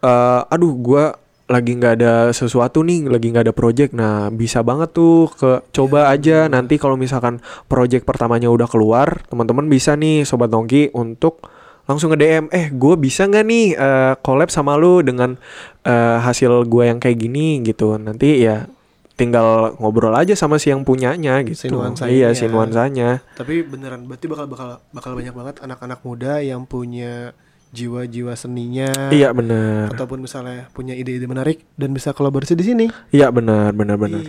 eh 0.04 0.42
aduh 0.52 0.74
gua 0.76 1.16
lagi 1.52 1.76
nggak 1.76 1.94
ada 2.00 2.13
sesuatu 2.32 2.82
nih 2.88 3.12
lagi 3.12 3.28
nggak 3.30 3.52
ada 3.52 3.56
project. 3.56 3.92
Nah 3.92 4.32
bisa 4.32 4.63
banget 4.63 4.96
tuh 4.96 5.28
ke 5.32 5.60
coba 5.76 6.10
aja. 6.12 6.48
Nanti 6.48 6.80
kalau 6.80 6.96
misalkan 6.96 7.44
project 7.68 8.08
pertamanya 8.08 8.48
udah 8.48 8.68
keluar 8.68 9.28
teman-teman 9.28 9.68
bisa 9.68 9.94
nih 10.00 10.24
sobat 10.24 10.48
nongki 10.50 10.96
untuk 10.96 11.44
langsung 11.84 12.16
nge 12.16 12.20
DM 12.24 12.46
eh 12.48 12.72
gue 12.72 12.96
bisa 12.96 13.28
nggak 13.28 13.44
nih 13.44 13.66
eh, 13.76 14.13
collab 14.24 14.48
sama 14.48 14.80
lu 14.80 15.04
dengan 15.04 15.36
eh, 15.84 16.18
hasil 16.24 16.63
gua 16.72 16.88
yang 16.88 17.04
kayak 17.04 17.20
gini? 17.20 17.60
Gitu. 17.60 18.00
Nanti 18.00 18.39
ya 18.39 18.63
tinggal 19.13 19.78
ngobrol 19.78 20.16
aja 20.18 20.34
sama 20.34 20.58
si 20.58 20.72
yang 20.72 20.88
punyanya 20.88 21.44
gitu. 21.44 21.60
Si 21.60 21.68
nuansa 21.70 22.08
iya 22.10 22.32
ya. 22.32 22.48
nuansanya. 22.48 23.20
Tapi 23.36 23.62
beneran 23.68 24.08
berarti 24.08 24.26
bakal 24.32 24.46
bakal 24.48 24.68
bakal 24.96 25.12
banyak 25.13 25.36
banget 25.36 25.56
anak-anak 25.60 26.00
muda 26.02 26.39
yang 26.39 26.66
punya 26.66 27.36
jiwa-jiwa 27.73 28.33
seninya. 28.33 29.09
iya 29.09 29.33
benar 29.33 29.89
Ataupun 29.89 30.21
misalnya 30.21 30.69
punya 30.69 30.93
ide-ide 30.93 31.25
menarik 31.25 31.65
dan 31.73 31.89
bisa 31.89 32.09
kolaborasi 32.09 32.53
di 32.53 32.63
sini. 32.63 32.86
iya 33.09 33.27
benar 33.27 33.73
benar 33.73 33.97
benar 33.97 34.21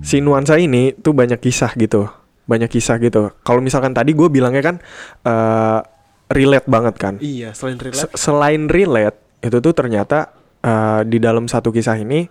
si 0.00 0.20
nuansa 0.20 0.56
ini 0.56 0.92
tuh 0.92 1.12
banyak 1.12 1.38
kisah 1.38 1.72
gitu 1.74 2.10
banyak 2.44 2.68
kisah 2.68 2.98
gitu 2.98 3.32
kalau 3.40 3.58
misalkan 3.58 3.90
tadi 3.90 4.12
gue 4.12 4.28
bilangnya 4.28 4.60
kan 4.62 4.76
eh 5.22 5.80
relate 6.26 6.66
banget 6.66 6.94
kan 6.96 7.14
Iya, 7.16 7.52
selain 7.52 7.78
relate. 7.78 8.00
Se- 8.02 8.16
selain 8.18 8.66
relate 8.66 9.16
itu 9.40 9.56
tuh 9.60 9.72
ternyata 9.72 10.32
eh, 10.60 11.00
di 11.04 11.16
dalam 11.18 11.46
satu 11.46 11.70
kisah 11.70 11.96
ini 11.96 12.28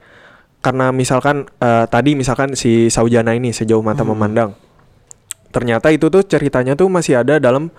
karena 0.60 0.92
misalkan 0.92 1.48
eh, 1.56 1.86
tadi 1.88 2.14
misalkan 2.14 2.54
si 2.54 2.90
Saujana 2.90 3.32
ini 3.32 3.50
sejauh 3.50 3.82
mata 3.82 4.02
Hmm. 4.02 4.14
memandang 4.14 4.52
ternyata 5.50 5.88
itu 5.88 6.10
tuh 6.10 6.22
ceritanya 6.22 6.74
tuh 6.74 6.90
masih 6.90 7.18
ada 7.18 7.38
dalam 7.38 7.70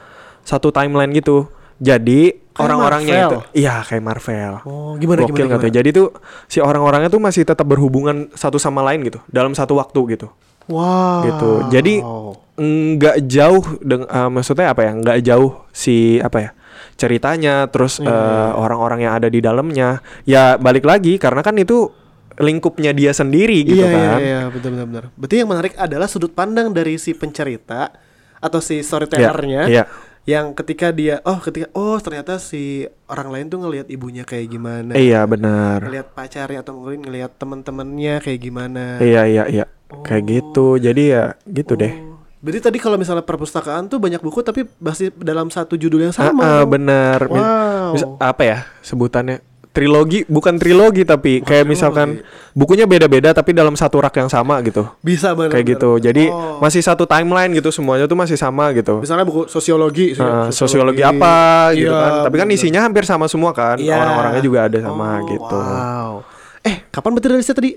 satu 0.44 0.70
timeline 0.70 1.10
gitu 1.16 1.50
jadi 1.82 2.38
orang-orangnya 2.54 3.14
itu 3.26 3.38
iya 3.58 3.82
kayak 3.82 4.04
Marvel 4.04 4.62
Oh, 4.62 4.94
gimana 4.94 5.26
Gokil 5.26 5.50
gimana? 5.50 5.58
gimana? 5.58 5.74
Jadi 5.74 5.88
tuh 5.90 6.08
si 6.46 6.62
orang-orangnya 6.62 7.10
tuh 7.10 7.18
masih 7.18 7.42
tetap 7.42 7.66
berhubungan 7.66 8.30
satu 8.38 8.62
sama 8.62 8.80
lain 8.86 9.02
gitu 9.02 9.18
dalam 9.26 9.52
satu 9.58 9.74
waktu 9.74 10.14
gitu. 10.14 10.28
Wow. 10.70 11.26
Gitu. 11.26 11.50
Jadi 11.74 11.94
nggak 12.94 13.16
jauh 13.26 13.64
deng 13.82 14.06
eh, 14.06 14.30
maksudnya 14.30 14.70
apa 14.70 14.86
ya? 14.86 14.92
Nggak 14.94 15.18
jauh 15.26 15.50
si 15.74 16.22
apa 16.22 16.38
ya? 16.40 16.50
ceritanya 16.94 17.66
terus 17.74 17.98
eh, 17.98 18.06
iya. 18.06 18.54
orang-orang 18.54 19.02
yang 19.02 19.12
ada 19.18 19.26
di 19.26 19.42
dalamnya. 19.42 19.98
Ya 20.22 20.54
balik 20.54 20.86
lagi 20.86 21.18
karena 21.18 21.42
kan 21.42 21.58
itu 21.58 21.90
lingkupnya 22.38 22.90
dia 22.90 23.14
sendiri 23.14 23.62
gitu 23.62 23.82
iya, 23.82 23.90
kan. 23.90 23.98
Iya, 23.98 24.14
iya, 24.22 24.40
betul 24.50 24.74
benar 24.74 24.86
benar. 24.86 25.04
Berarti 25.14 25.34
yang 25.42 25.50
menarik 25.50 25.74
adalah 25.78 26.06
sudut 26.10 26.30
pandang 26.34 26.70
dari 26.74 26.98
si 26.98 27.14
pencerita 27.14 27.94
atau 28.42 28.60
si 28.62 28.82
storytellernya 28.82 29.70
Iya. 29.70 29.84
Yang 30.24 30.52
ketika 30.52 30.88
dia 30.88 31.20
oh 31.22 31.36
ketika 31.36 31.68
oh 31.72 32.00
ternyata 32.00 32.40
si 32.40 32.82
orang 33.06 33.28
lain 33.28 33.46
tuh 33.46 33.60
ngelihat 33.60 33.86
ibunya 33.86 34.24
kayak 34.24 34.48
gimana. 34.48 34.92
Iya 34.92 35.24
benar. 35.24 35.84
Ngelihat 35.84 36.08
pacarnya 36.10 36.60
atau 36.60 36.72
mungkin 36.74 37.04
ngelihat 37.04 37.36
teman-temannya 37.36 38.14
kayak 38.18 38.40
gimana. 38.40 38.96
Iya 38.98 39.22
iya 39.24 39.44
iya. 39.46 39.64
Kayak 40.00 40.22
Oh. 40.22 40.28
gitu. 40.30 40.66
Jadi 40.80 41.02
ya 41.06 41.24
gitu 41.44 41.76
deh. 41.76 41.92
Oh, 41.92 42.16
Berarti 42.40 42.60
tadi 42.62 42.76
kalau 42.76 42.96
misalnya 42.96 43.20
perpustakaan 43.20 43.88
tuh 43.88 43.96
banyak 43.96 44.20
buku 44.20 44.40
tapi 44.40 44.68
masih 44.76 45.08
dalam 45.16 45.48
satu 45.48 45.76
judul 45.76 46.04
yang 46.04 46.12
Ah, 46.12 46.28
sama. 46.28 46.42
ah, 46.42 46.64
bener. 46.64 47.20
Mis- 47.24 47.40
Wow. 47.40 47.88
mis- 47.92 48.08
apa 48.18 48.42
ya 48.44 48.58
sebutannya? 48.80 49.40
Trilogi, 49.74 50.22
bukan 50.30 50.54
trilogi 50.54 51.02
tapi 51.02 51.42
kayak 51.42 51.66
misalkan 51.66 52.22
bukunya 52.54 52.86
beda-beda 52.86 53.34
tapi 53.34 53.50
dalam 53.50 53.74
satu 53.74 53.98
rak 53.98 54.14
yang 54.14 54.30
sama 54.30 54.62
gitu. 54.62 54.86
Bisa 55.02 55.34
benar. 55.34 55.50
Kayak 55.50 55.66
gitu. 55.74 55.98
Jadi 55.98 56.30
Oh. 56.30 56.62
masih 56.62 56.78
satu 56.78 57.02
timeline 57.04 57.50
gitu 57.50 57.74
semuanya 57.74 58.06
tuh 58.06 58.14
masih 58.14 58.38
sama 58.38 58.70
gitu. 58.70 59.02
Misalnya 59.02 59.26
buku 59.26 59.50
sosiologi, 59.50 60.14
Ah, 60.14 60.46
sosiologi 60.48 61.02
apa 61.02 61.74
gitu 61.74 61.90
Iya, 61.90 61.98
kan. 61.98 62.12
Tapi 62.30 62.36
kan 62.38 62.46
bener. 62.46 62.54
isinya 62.56 62.86
hampir 62.86 63.02
sama 63.02 63.26
semua 63.26 63.50
kan. 63.50 63.74
Iya. 63.74 63.98
Orang-orangnya 63.98 64.42
juga 64.42 64.58
ada 64.62 64.78
sama 64.78 65.10
Oh, 65.18 65.26
gitu. 65.26 65.58
Wow. 65.58 66.12
Eh, 66.62 66.76
kapan 66.88 67.10
berarti 67.10 67.28
rilisnya 67.28 67.56
tadi? 67.58 67.70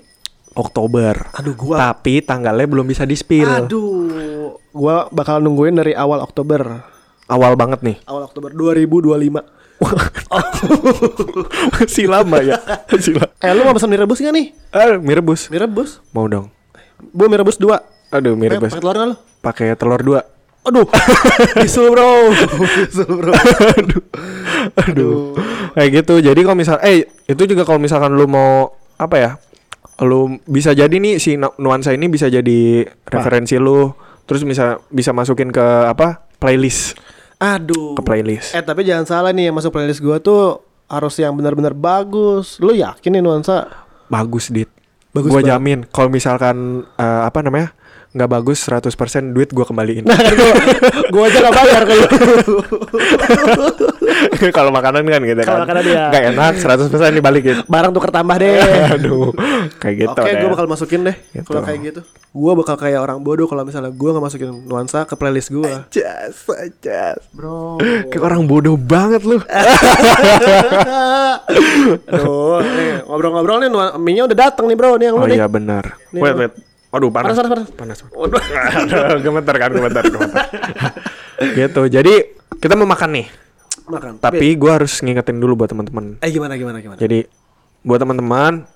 Oktober. 0.54 1.14
Aduh, 1.34 1.54
gua 1.54 1.76
Tapi 1.82 2.22
tanggalnya 2.22 2.66
belum 2.66 2.86
bisa 2.86 3.02
di-spill. 3.02 3.66
Aduh, 3.66 4.54
gua 4.70 5.10
bakal 5.10 5.42
nungguin 5.42 5.74
dari 5.74 5.98
awal 5.98 6.22
Oktober. 6.22 6.78
Awal 7.26 7.58
banget 7.58 7.82
nih. 7.82 7.96
Awal 8.06 8.22
Oktober 8.24 8.54
2025. 8.54 9.57
Masih 11.72 12.06
lama 12.06 12.38
ya. 12.40 12.58
Masih 12.88 13.14
lama. 13.14 13.30
Eh, 13.38 13.52
lu 13.52 13.62
mau 13.62 13.72
pesan 13.72 13.88
mie 13.88 13.98
rebus 13.98 14.18
gak 14.18 14.32
nih? 14.32 14.46
Ah, 14.70 14.96
mie 14.96 15.14
rebus. 15.14 15.46
Mie 15.48 15.60
rebus? 15.60 16.02
Mau 16.10 16.26
dong. 16.26 16.50
Bu 17.10 17.26
mie 17.26 17.38
rebus 17.38 17.56
2. 17.56 17.70
Aduh, 18.10 18.34
mie 18.34 18.48
Eh, 18.48 18.52
rebus. 18.52 18.70
pakai 18.70 18.80
telur 18.80 18.94
nggak 18.94 19.06
lu? 19.06 19.16
Pakai 19.38 19.66
telur 19.74 20.00
dua. 20.00 20.20
Aduh. 20.64 20.86
Bisul, 21.62 21.86
Bro. 21.88 22.34
Bisul, 22.82 23.10
Bro. 23.14 23.32
aduh. 23.32 24.02
Aduh. 24.82 25.16
Kayak 25.72 25.90
gitu. 25.96 26.14
Jadi 26.20 26.40
kalau 26.42 26.56
misal 26.56 26.76
eh 26.82 27.06
itu 27.24 27.42
juga 27.44 27.62
kalau 27.62 27.78
misalkan 27.78 28.12
lu 28.12 28.26
mau 28.26 28.74
apa 28.96 29.16
ya? 29.16 29.30
Lu 30.00 30.42
bisa 30.44 30.72
jadi 30.72 30.90
nih 30.90 31.16
si 31.16 31.34
nu- 31.34 31.54
nuansa 31.56 31.94
ini 31.94 32.06
bisa 32.06 32.26
jadi 32.26 32.82
referensi 33.04 33.56
lu. 33.56 33.94
Terus 34.26 34.42
bisa 34.42 34.82
bisa 34.88 35.10
masukin 35.12 35.48
ke 35.48 35.62
apa? 35.86 36.26
playlist. 36.38 36.94
Aduh. 37.38 37.94
Ke 37.94 38.02
playlist. 38.02 38.50
Eh, 38.52 38.62
tapi 38.62 38.82
jangan 38.82 39.06
salah 39.06 39.30
nih 39.30 39.48
yang 39.50 39.56
masuk 39.56 39.70
playlist 39.70 40.02
gua 40.02 40.18
tuh 40.18 40.58
harus 40.90 41.14
yang 41.16 41.34
benar-benar 41.38 41.72
bagus. 41.72 42.58
Lu 42.58 42.74
yakin 42.74 43.14
nih 43.14 43.22
nuansa? 43.22 43.70
Bagus, 44.10 44.50
Dit. 44.50 44.66
Bagus 45.14 45.30
gua 45.30 45.40
banget. 45.40 45.50
jamin 45.54 45.78
kalau 45.88 46.10
misalkan 46.10 46.82
eh, 46.98 47.22
apa 47.24 47.40
namanya? 47.40 47.72
nggak 48.08 48.40
bagus 48.40 48.64
100% 48.64 49.36
duit 49.36 49.52
gua 49.52 49.68
kembaliin. 49.68 50.00
Nah, 50.08 50.16
gua, 50.16 50.52
gua 51.12 51.22
aja 51.28 51.38
gak 51.44 51.54
bayar 51.60 51.82
kalau 51.84 52.06
kalau 54.56 54.70
makanan 54.70 55.02
kan 55.02 55.20
gitu 55.20 55.40
Kalau 55.40 55.58
kan. 55.58 55.64
makanan 55.64 55.82
iya. 55.84 56.04
Nggak 56.08 56.24
enak 56.30 56.52
100% 56.58 56.88
dibalikin. 57.12 57.56
barang 57.64 57.92
tuker 57.92 58.10
tambah 58.10 58.36
deh. 58.36 58.56
Aduh. 58.92 59.30
Kayak 59.76 59.94
gitu 59.98 60.10
Oke, 60.14 60.26
deh. 60.26 60.38
gue 60.38 60.50
bakal 60.50 60.66
masukin 60.66 61.00
deh 61.02 61.16
Gitu. 61.30 61.44
kalau 61.44 61.62
kayak 61.62 61.80
gitu. 61.84 62.00
Gue 62.30 62.52
bakal 62.54 62.76
kayak 62.76 62.98
orang 62.98 63.18
bodoh 63.18 63.44
kalau 63.44 63.62
misalnya 63.62 63.90
gue 63.90 64.08
nggak 64.08 64.24
masukin 64.24 64.48
nuansa 64.62 65.02
ke 65.02 65.14
playlist 65.14 65.50
gue. 65.50 65.72
Jas, 65.90 66.36
jas. 66.78 67.18
Bro. 67.30 67.80
Kayak 68.08 68.24
orang 68.24 68.44
bodoh 68.44 68.76
banget 68.76 69.22
lu. 69.22 69.38
Aduh, 72.08 72.60
nih, 72.60 73.04
ngobrol-ngobrol 73.04 73.58
nih 73.58 73.68
nuan- 73.68 73.96
mie-nya 73.98 74.24
udah 74.24 74.36
dateng 74.38 74.66
nih 74.66 74.76
bro, 74.76 74.94
nih 74.94 75.06
yang 75.06 75.16
lu 75.16 75.22
Oh 75.22 75.28
nih. 75.28 75.36
iya 75.36 75.46
benar. 75.46 75.84
Nih, 76.10 76.20
Wait, 76.20 76.36
wait. 76.36 76.52
Aduh 76.88 77.08
panas. 77.08 77.34
Panas, 77.34 77.48
panas, 77.48 77.68
panas. 77.70 77.98
Waduh. 78.10 78.40
Aduh, 78.80 79.20
gemeter 79.20 79.54
kan, 79.54 79.70
gemeter, 79.70 80.02
gemeter. 80.04 80.42
gitu. 81.54 81.82
Jadi 81.86 82.14
kita 82.54 82.74
mau 82.74 82.86
makan 82.86 83.10
nih. 83.14 83.26
Makan. 83.88 84.12
Tapi 84.20 84.46
gua 84.54 84.78
harus 84.80 85.00
ngingetin 85.00 85.40
dulu 85.40 85.64
buat 85.64 85.72
teman-teman. 85.72 86.20
eh 86.20 86.30
gimana 86.30 86.54
gimana 86.60 86.78
gimana? 86.84 86.98
Jadi 87.00 87.24
buat 87.82 87.98
teman-teman 87.98 88.68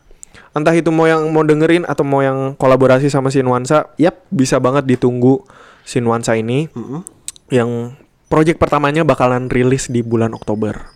entah 0.57 0.73
itu 0.73 0.89
mau 0.89 1.05
yang 1.05 1.29
mau 1.29 1.45
dengerin 1.45 1.85
atau 1.85 2.05
mau 2.05 2.25
yang 2.25 2.57
kolaborasi 2.57 3.13
sama 3.13 3.29
si 3.29 3.45
Nuansa, 3.45 3.93
Yap. 4.01 4.25
bisa 4.33 4.57
banget 4.57 4.89
ditunggu 4.89 5.45
si 5.85 6.01
Nuansa 6.01 6.37
ini. 6.37 6.69
Yang 7.53 7.97
project 8.33 8.57
pertamanya 8.57 9.05
bakalan 9.05 9.53
rilis 9.53 9.93
di 9.93 10.01
bulan 10.01 10.33
Oktober. 10.33 10.89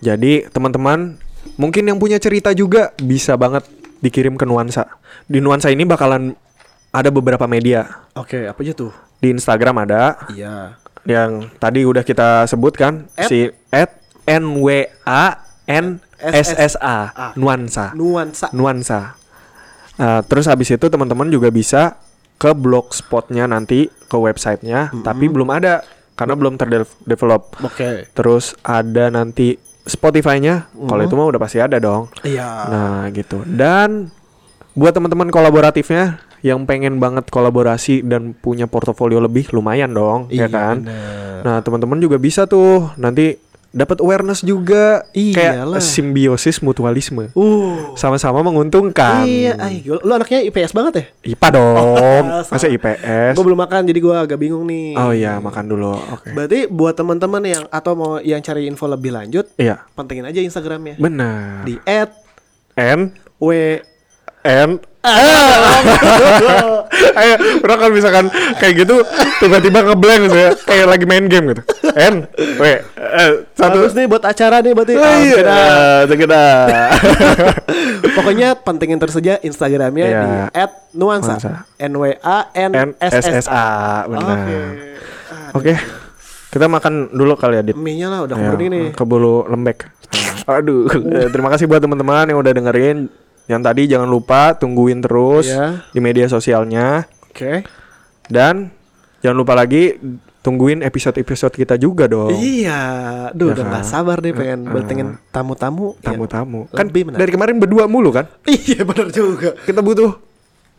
Jadi 0.00 0.48
teman-teman 0.48 1.20
mungkin 1.60 1.84
yang 1.88 2.00
punya 2.00 2.16
cerita 2.16 2.56
juga 2.56 2.96
bisa 2.96 3.36
banget 3.36 3.68
dikirim 4.00 4.36
ke 4.40 4.48
Nuansa. 4.48 4.88
Di 5.28 5.40
Nuansa 5.44 5.68
ini 5.68 5.84
bakalan 5.84 6.32
ada 6.92 7.08
beberapa 7.12 7.44
media. 7.44 8.08
Oke, 8.16 8.48
apa 8.48 8.60
aja 8.64 8.72
tuh? 8.72 8.92
Di 9.20 9.32
Instagram 9.32 9.84
ada 9.84 10.28
Iya. 10.32 10.76
Yang 11.04 11.48
tadi 11.56 11.84
udah 11.84 12.00
kita 12.00 12.44
sebutkan 12.44 13.08
At- 13.14 13.28
si 13.28 13.48
at 13.68 14.00
NWA 14.24 15.36
NSSA 15.64 16.96
Ah. 17.12 17.32
Nuansa. 17.36 17.92
Nuansa. 17.92 18.48
Nuansa. 18.52 19.00
Uh, 19.94 20.20
terus 20.26 20.50
habis 20.50 20.68
itu 20.68 20.86
teman-teman 20.88 21.30
juga 21.30 21.48
bisa 21.48 21.96
ke 22.34 22.50
blogspotnya 22.50 23.46
nanti 23.46 23.86
ke 24.10 24.16
websitenya, 24.18 24.90
tapi 25.06 25.30
belum 25.30 25.48
ada 25.54 25.86
karena 26.14 26.34
belum 26.34 26.58
terdevelop. 26.58 27.62
Oke. 27.62 28.10
Terus 28.10 28.58
ada 28.60 29.06
nanti 29.08 29.54
Spotify-nya, 29.84 30.66
kalau 30.88 31.04
itu 31.04 31.14
mah 31.14 31.28
udah 31.28 31.38
pasti 31.38 31.60
ada 31.60 31.76
dong. 31.78 32.08
Iya. 32.24 32.48
Nah 32.72 33.00
gitu. 33.12 33.44
Dan 33.44 34.08
buat 34.72 34.90
teman-teman 34.90 35.28
kolaboratifnya 35.28 36.18
yang 36.44 36.68
pengen 36.68 37.00
banget 37.00 37.32
kolaborasi 37.32 38.04
dan 38.04 38.36
punya 38.36 38.68
portofolio 38.68 39.16
lebih, 39.16 39.48
lumayan 39.50 39.90
dong, 39.90 40.28
ya 40.28 40.44
Iya, 40.44 40.46
kan? 40.46 40.76
bener. 40.84 41.40
Nah 41.40 41.56
teman-teman 41.64 41.96
juga 41.98 42.20
bisa 42.20 42.44
tuh 42.44 42.92
nanti 42.94 43.40
dapat 43.74 43.98
awareness 43.98 44.38
juga, 44.40 45.02
Iyalah. 45.10 45.80
kayak 45.80 45.82
simbiosis 45.82 46.62
mutualisme 46.62 47.34
Uh. 47.34 47.96
sama-sama 47.96 48.38
menguntungkan. 48.38 49.26
Iya, 49.26 49.58
ay, 49.58 49.82
lu 49.82 50.12
anaknya 50.14 50.46
IPS 50.46 50.70
banget 50.70 50.92
ya? 50.94 51.04
IPA 51.32 51.48
dong. 51.50 51.74
Oh, 51.98 52.22
Masa 52.46 52.70
IPS? 52.70 53.34
Gue 53.34 53.44
belum 53.44 53.58
makan 53.58 53.82
jadi 53.82 53.98
gue 53.98 54.14
agak 54.14 54.38
bingung 54.38 54.62
nih. 54.62 54.94
Oh 54.94 55.10
iya, 55.10 55.40
makan 55.40 55.64
dulu. 55.66 55.96
Oke. 55.96 56.30
Berarti 56.30 56.68
buat 56.68 56.94
teman-teman 56.94 57.42
yang 57.42 57.64
atau 57.66 57.96
mau 57.96 58.12
yang 58.20 58.38
cari 58.38 58.68
info 58.68 58.86
lebih 58.86 59.10
lanjut, 59.10 59.48
Iya. 59.56 59.82
pantengin 59.90 60.22
aja 60.22 60.38
Instagramnya 60.38 60.94
Benar. 60.94 61.64
di 61.64 61.74
N 61.82 63.10
@w 63.40 63.50
N 64.44 64.70
Ayo, 67.14 67.34
bro 67.60 67.74
kalau 67.76 67.92
misalkan 67.92 68.32
kayak 68.56 68.74
gitu 68.84 69.04
tiba-tiba 69.36 69.84
ngeblank 69.84 70.32
gitu 70.32 70.38
ya, 70.38 70.50
kayak 70.64 70.86
lagi 70.88 71.04
main 71.04 71.28
game 71.28 71.52
gitu. 71.52 71.60
N, 71.92 72.24
W, 72.32 72.64
eh, 72.64 72.80
satu. 73.52 73.84
Bagus 73.84 73.92
nih 73.92 74.08
buat 74.08 74.24
acara 74.24 74.64
nih 74.64 74.72
berarti. 74.72 74.94
Oh, 74.96 75.16
iya, 75.20 75.36
sekedar. 76.08 76.66
Pokoknya 78.16 78.56
pantengin 78.56 78.96
terus 78.96 79.12
saja 79.12 79.36
Instagramnya 79.44 80.06
Iya. 80.08 80.20
di 80.24 80.28
@nuansa. 80.96 81.36
Nuansa. 81.36 81.68
N 81.76 81.92
W 82.00 82.04
A 82.24 82.38
N 82.56 82.96
S 82.96 83.44
S, 83.44 83.46
A, 83.52 84.08
benar. 84.08 84.40
Oke. 84.40 84.56
Oke. 85.52 85.72
Kita 86.48 86.64
makan 86.64 87.12
dulu 87.12 87.36
kali 87.36 87.60
ya, 87.60 87.62
Dit. 87.66 87.76
Mie-nya 87.76 88.08
lah 88.08 88.20
udah 88.24 88.36
Ya, 88.40 88.48
keburu 88.48 88.64
nih. 88.72 88.86
Keburu 88.96 89.36
lembek. 89.52 89.84
Aduh, 90.48 90.88
eh, 91.12 91.28
terima 91.28 91.52
kasih 91.52 91.68
buat 91.68 91.84
teman-teman 91.84 92.24
yang 92.30 92.40
udah 92.40 92.52
dengerin. 92.56 93.10
Yang 93.44 93.60
tadi 93.62 93.82
jangan 93.86 94.08
lupa 94.08 94.54
tungguin 94.54 94.98
terus 94.98 95.46
Iya. 95.46 95.84
di 95.86 96.00
media 96.00 96.26
sosialnya 96.26 97.04
Oke. 97.24 97.60
dan 98.26 98.72
jangan 99.20 99.36
lupa 99.36 99.52
lagi 99.52 100.00
tungguin 100.40 100.80
episode-episode 100.80 101.52
kita 101.54 101.74
juga 101.74 102.04
dong. 102.04 102.28
Iya, 102.30 102.80
duh 103.32 103.48
Ya 103.48 103.52
udah 103.52 103.64
kan? 103.64 103.70
nggak 103.70 103.84
sabar 103.86 104.16
deh 104.18 104.32
pengen 104.32 104.60
Heeh. 104.62 104.72
bertengin 104.72 105.08
tamu-tamu. 105.28 105.92
Iya. 105.94 106.04
Tamu-tamu. 106.06 106.60
Kan 106.68 106.88
Lebih 106.88 107.02
menarik. 107.06 107.20
dari 107.20 107.30
kemarin 107.32 107.56
berdua 107.56 107.84
mulu 107.84 108.12
kan? 108.12 108.28
Iya 108.48 108.80
benar 108.82 109.08
juga. 109.08 109.56
Kita 109.58 109.80
butuh 109.80 110.12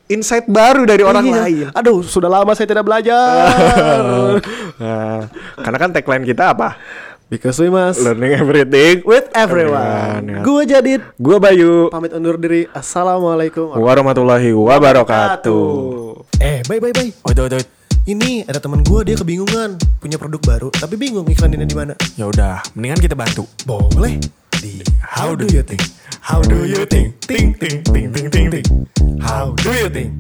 insight 0.08 0.45
baru 0.45 0.86
dari 0.86 1.01
orang 1.01 1.25
Iya. 1.25 1.38
lain. 1.39 1.65
Aduh, 1.71 2.01
sudah 2.01 2.30
lama 2.30 2.54
saya 2.54 2.65
tidak 2.67 2.86
belajar. 2.86 3.45
Nah, 4.75 5.32
karena 5.56 5.78
kan 5.80 5.89
tagline 5.89 6.25
kita 6.25 6.51
apa? 6.51 6.75
Because 7.25 7.57
we 7.57 7.73
must 7.73 8.05
Learning 8.05 8.38
everything 8.38 9.01
with 9.01 9.25
everyone. 9.33 9.81
Everyone, 9.81 10.23
ya. 10.29 10.39
Gue 10.45 10.61
Jadid 10.69 11.01
Gua 11.17 11.41
Bayu. 11.41 11.89
pamit 11.89 12.13
undur 12.13 12.38
diri. 12.38 12.69
Assalamualaikum 12.69 13.73
Warahmatullahi 13.73 14.53
wabarakatuh. 14.53 15.65
Eh, 16.38 16.61
bye 16.69 16.77
bye 16.77 16.93
bye. 16.93 17.09
Wait, 17.09 17.38
wait, 17.41 17.53
wait. 17.57 17.67
Ini 18.05 18.45
ada 18.45 18.61
teman 18.61 18.85
gue 18.85 19.01
dia 19.01 19.17
kebingungan 19.17 19.81
punya 19.97 20.21
produk 20.21 20.38
baru 20.45 20.69
tapi 20.69 20.93
bingung 21.01 21.25
iklaninnya 21.25 21.65
di 21.65 21.73
mana. 21.73 21.93
Ya 22.13 22.29
udah, 22.29 22.61
mendingan 22.77 23.01
kita 23.01 23.17
bantu. 23.17 23.49
Boleh 23.65 24.21
di 24.61 24.85
How 25.01 25.33
do 25.33 25.49
you 25.49 25.65
think? 25.65 25.81
How 26.21 26.45
do 26.45 26.69
you 26.69 26.85
think? 26.85 27.17
Ting 27.25 27.57
ting 27.57 27.81
ting 27.81 28.13
ting 28.13 28.29
ting 28.29 28.47
ting. 28.53 28.65
How 29.17 29.57
do 29.57 29.73
you 29.73 29.89
think? 29.89 30.13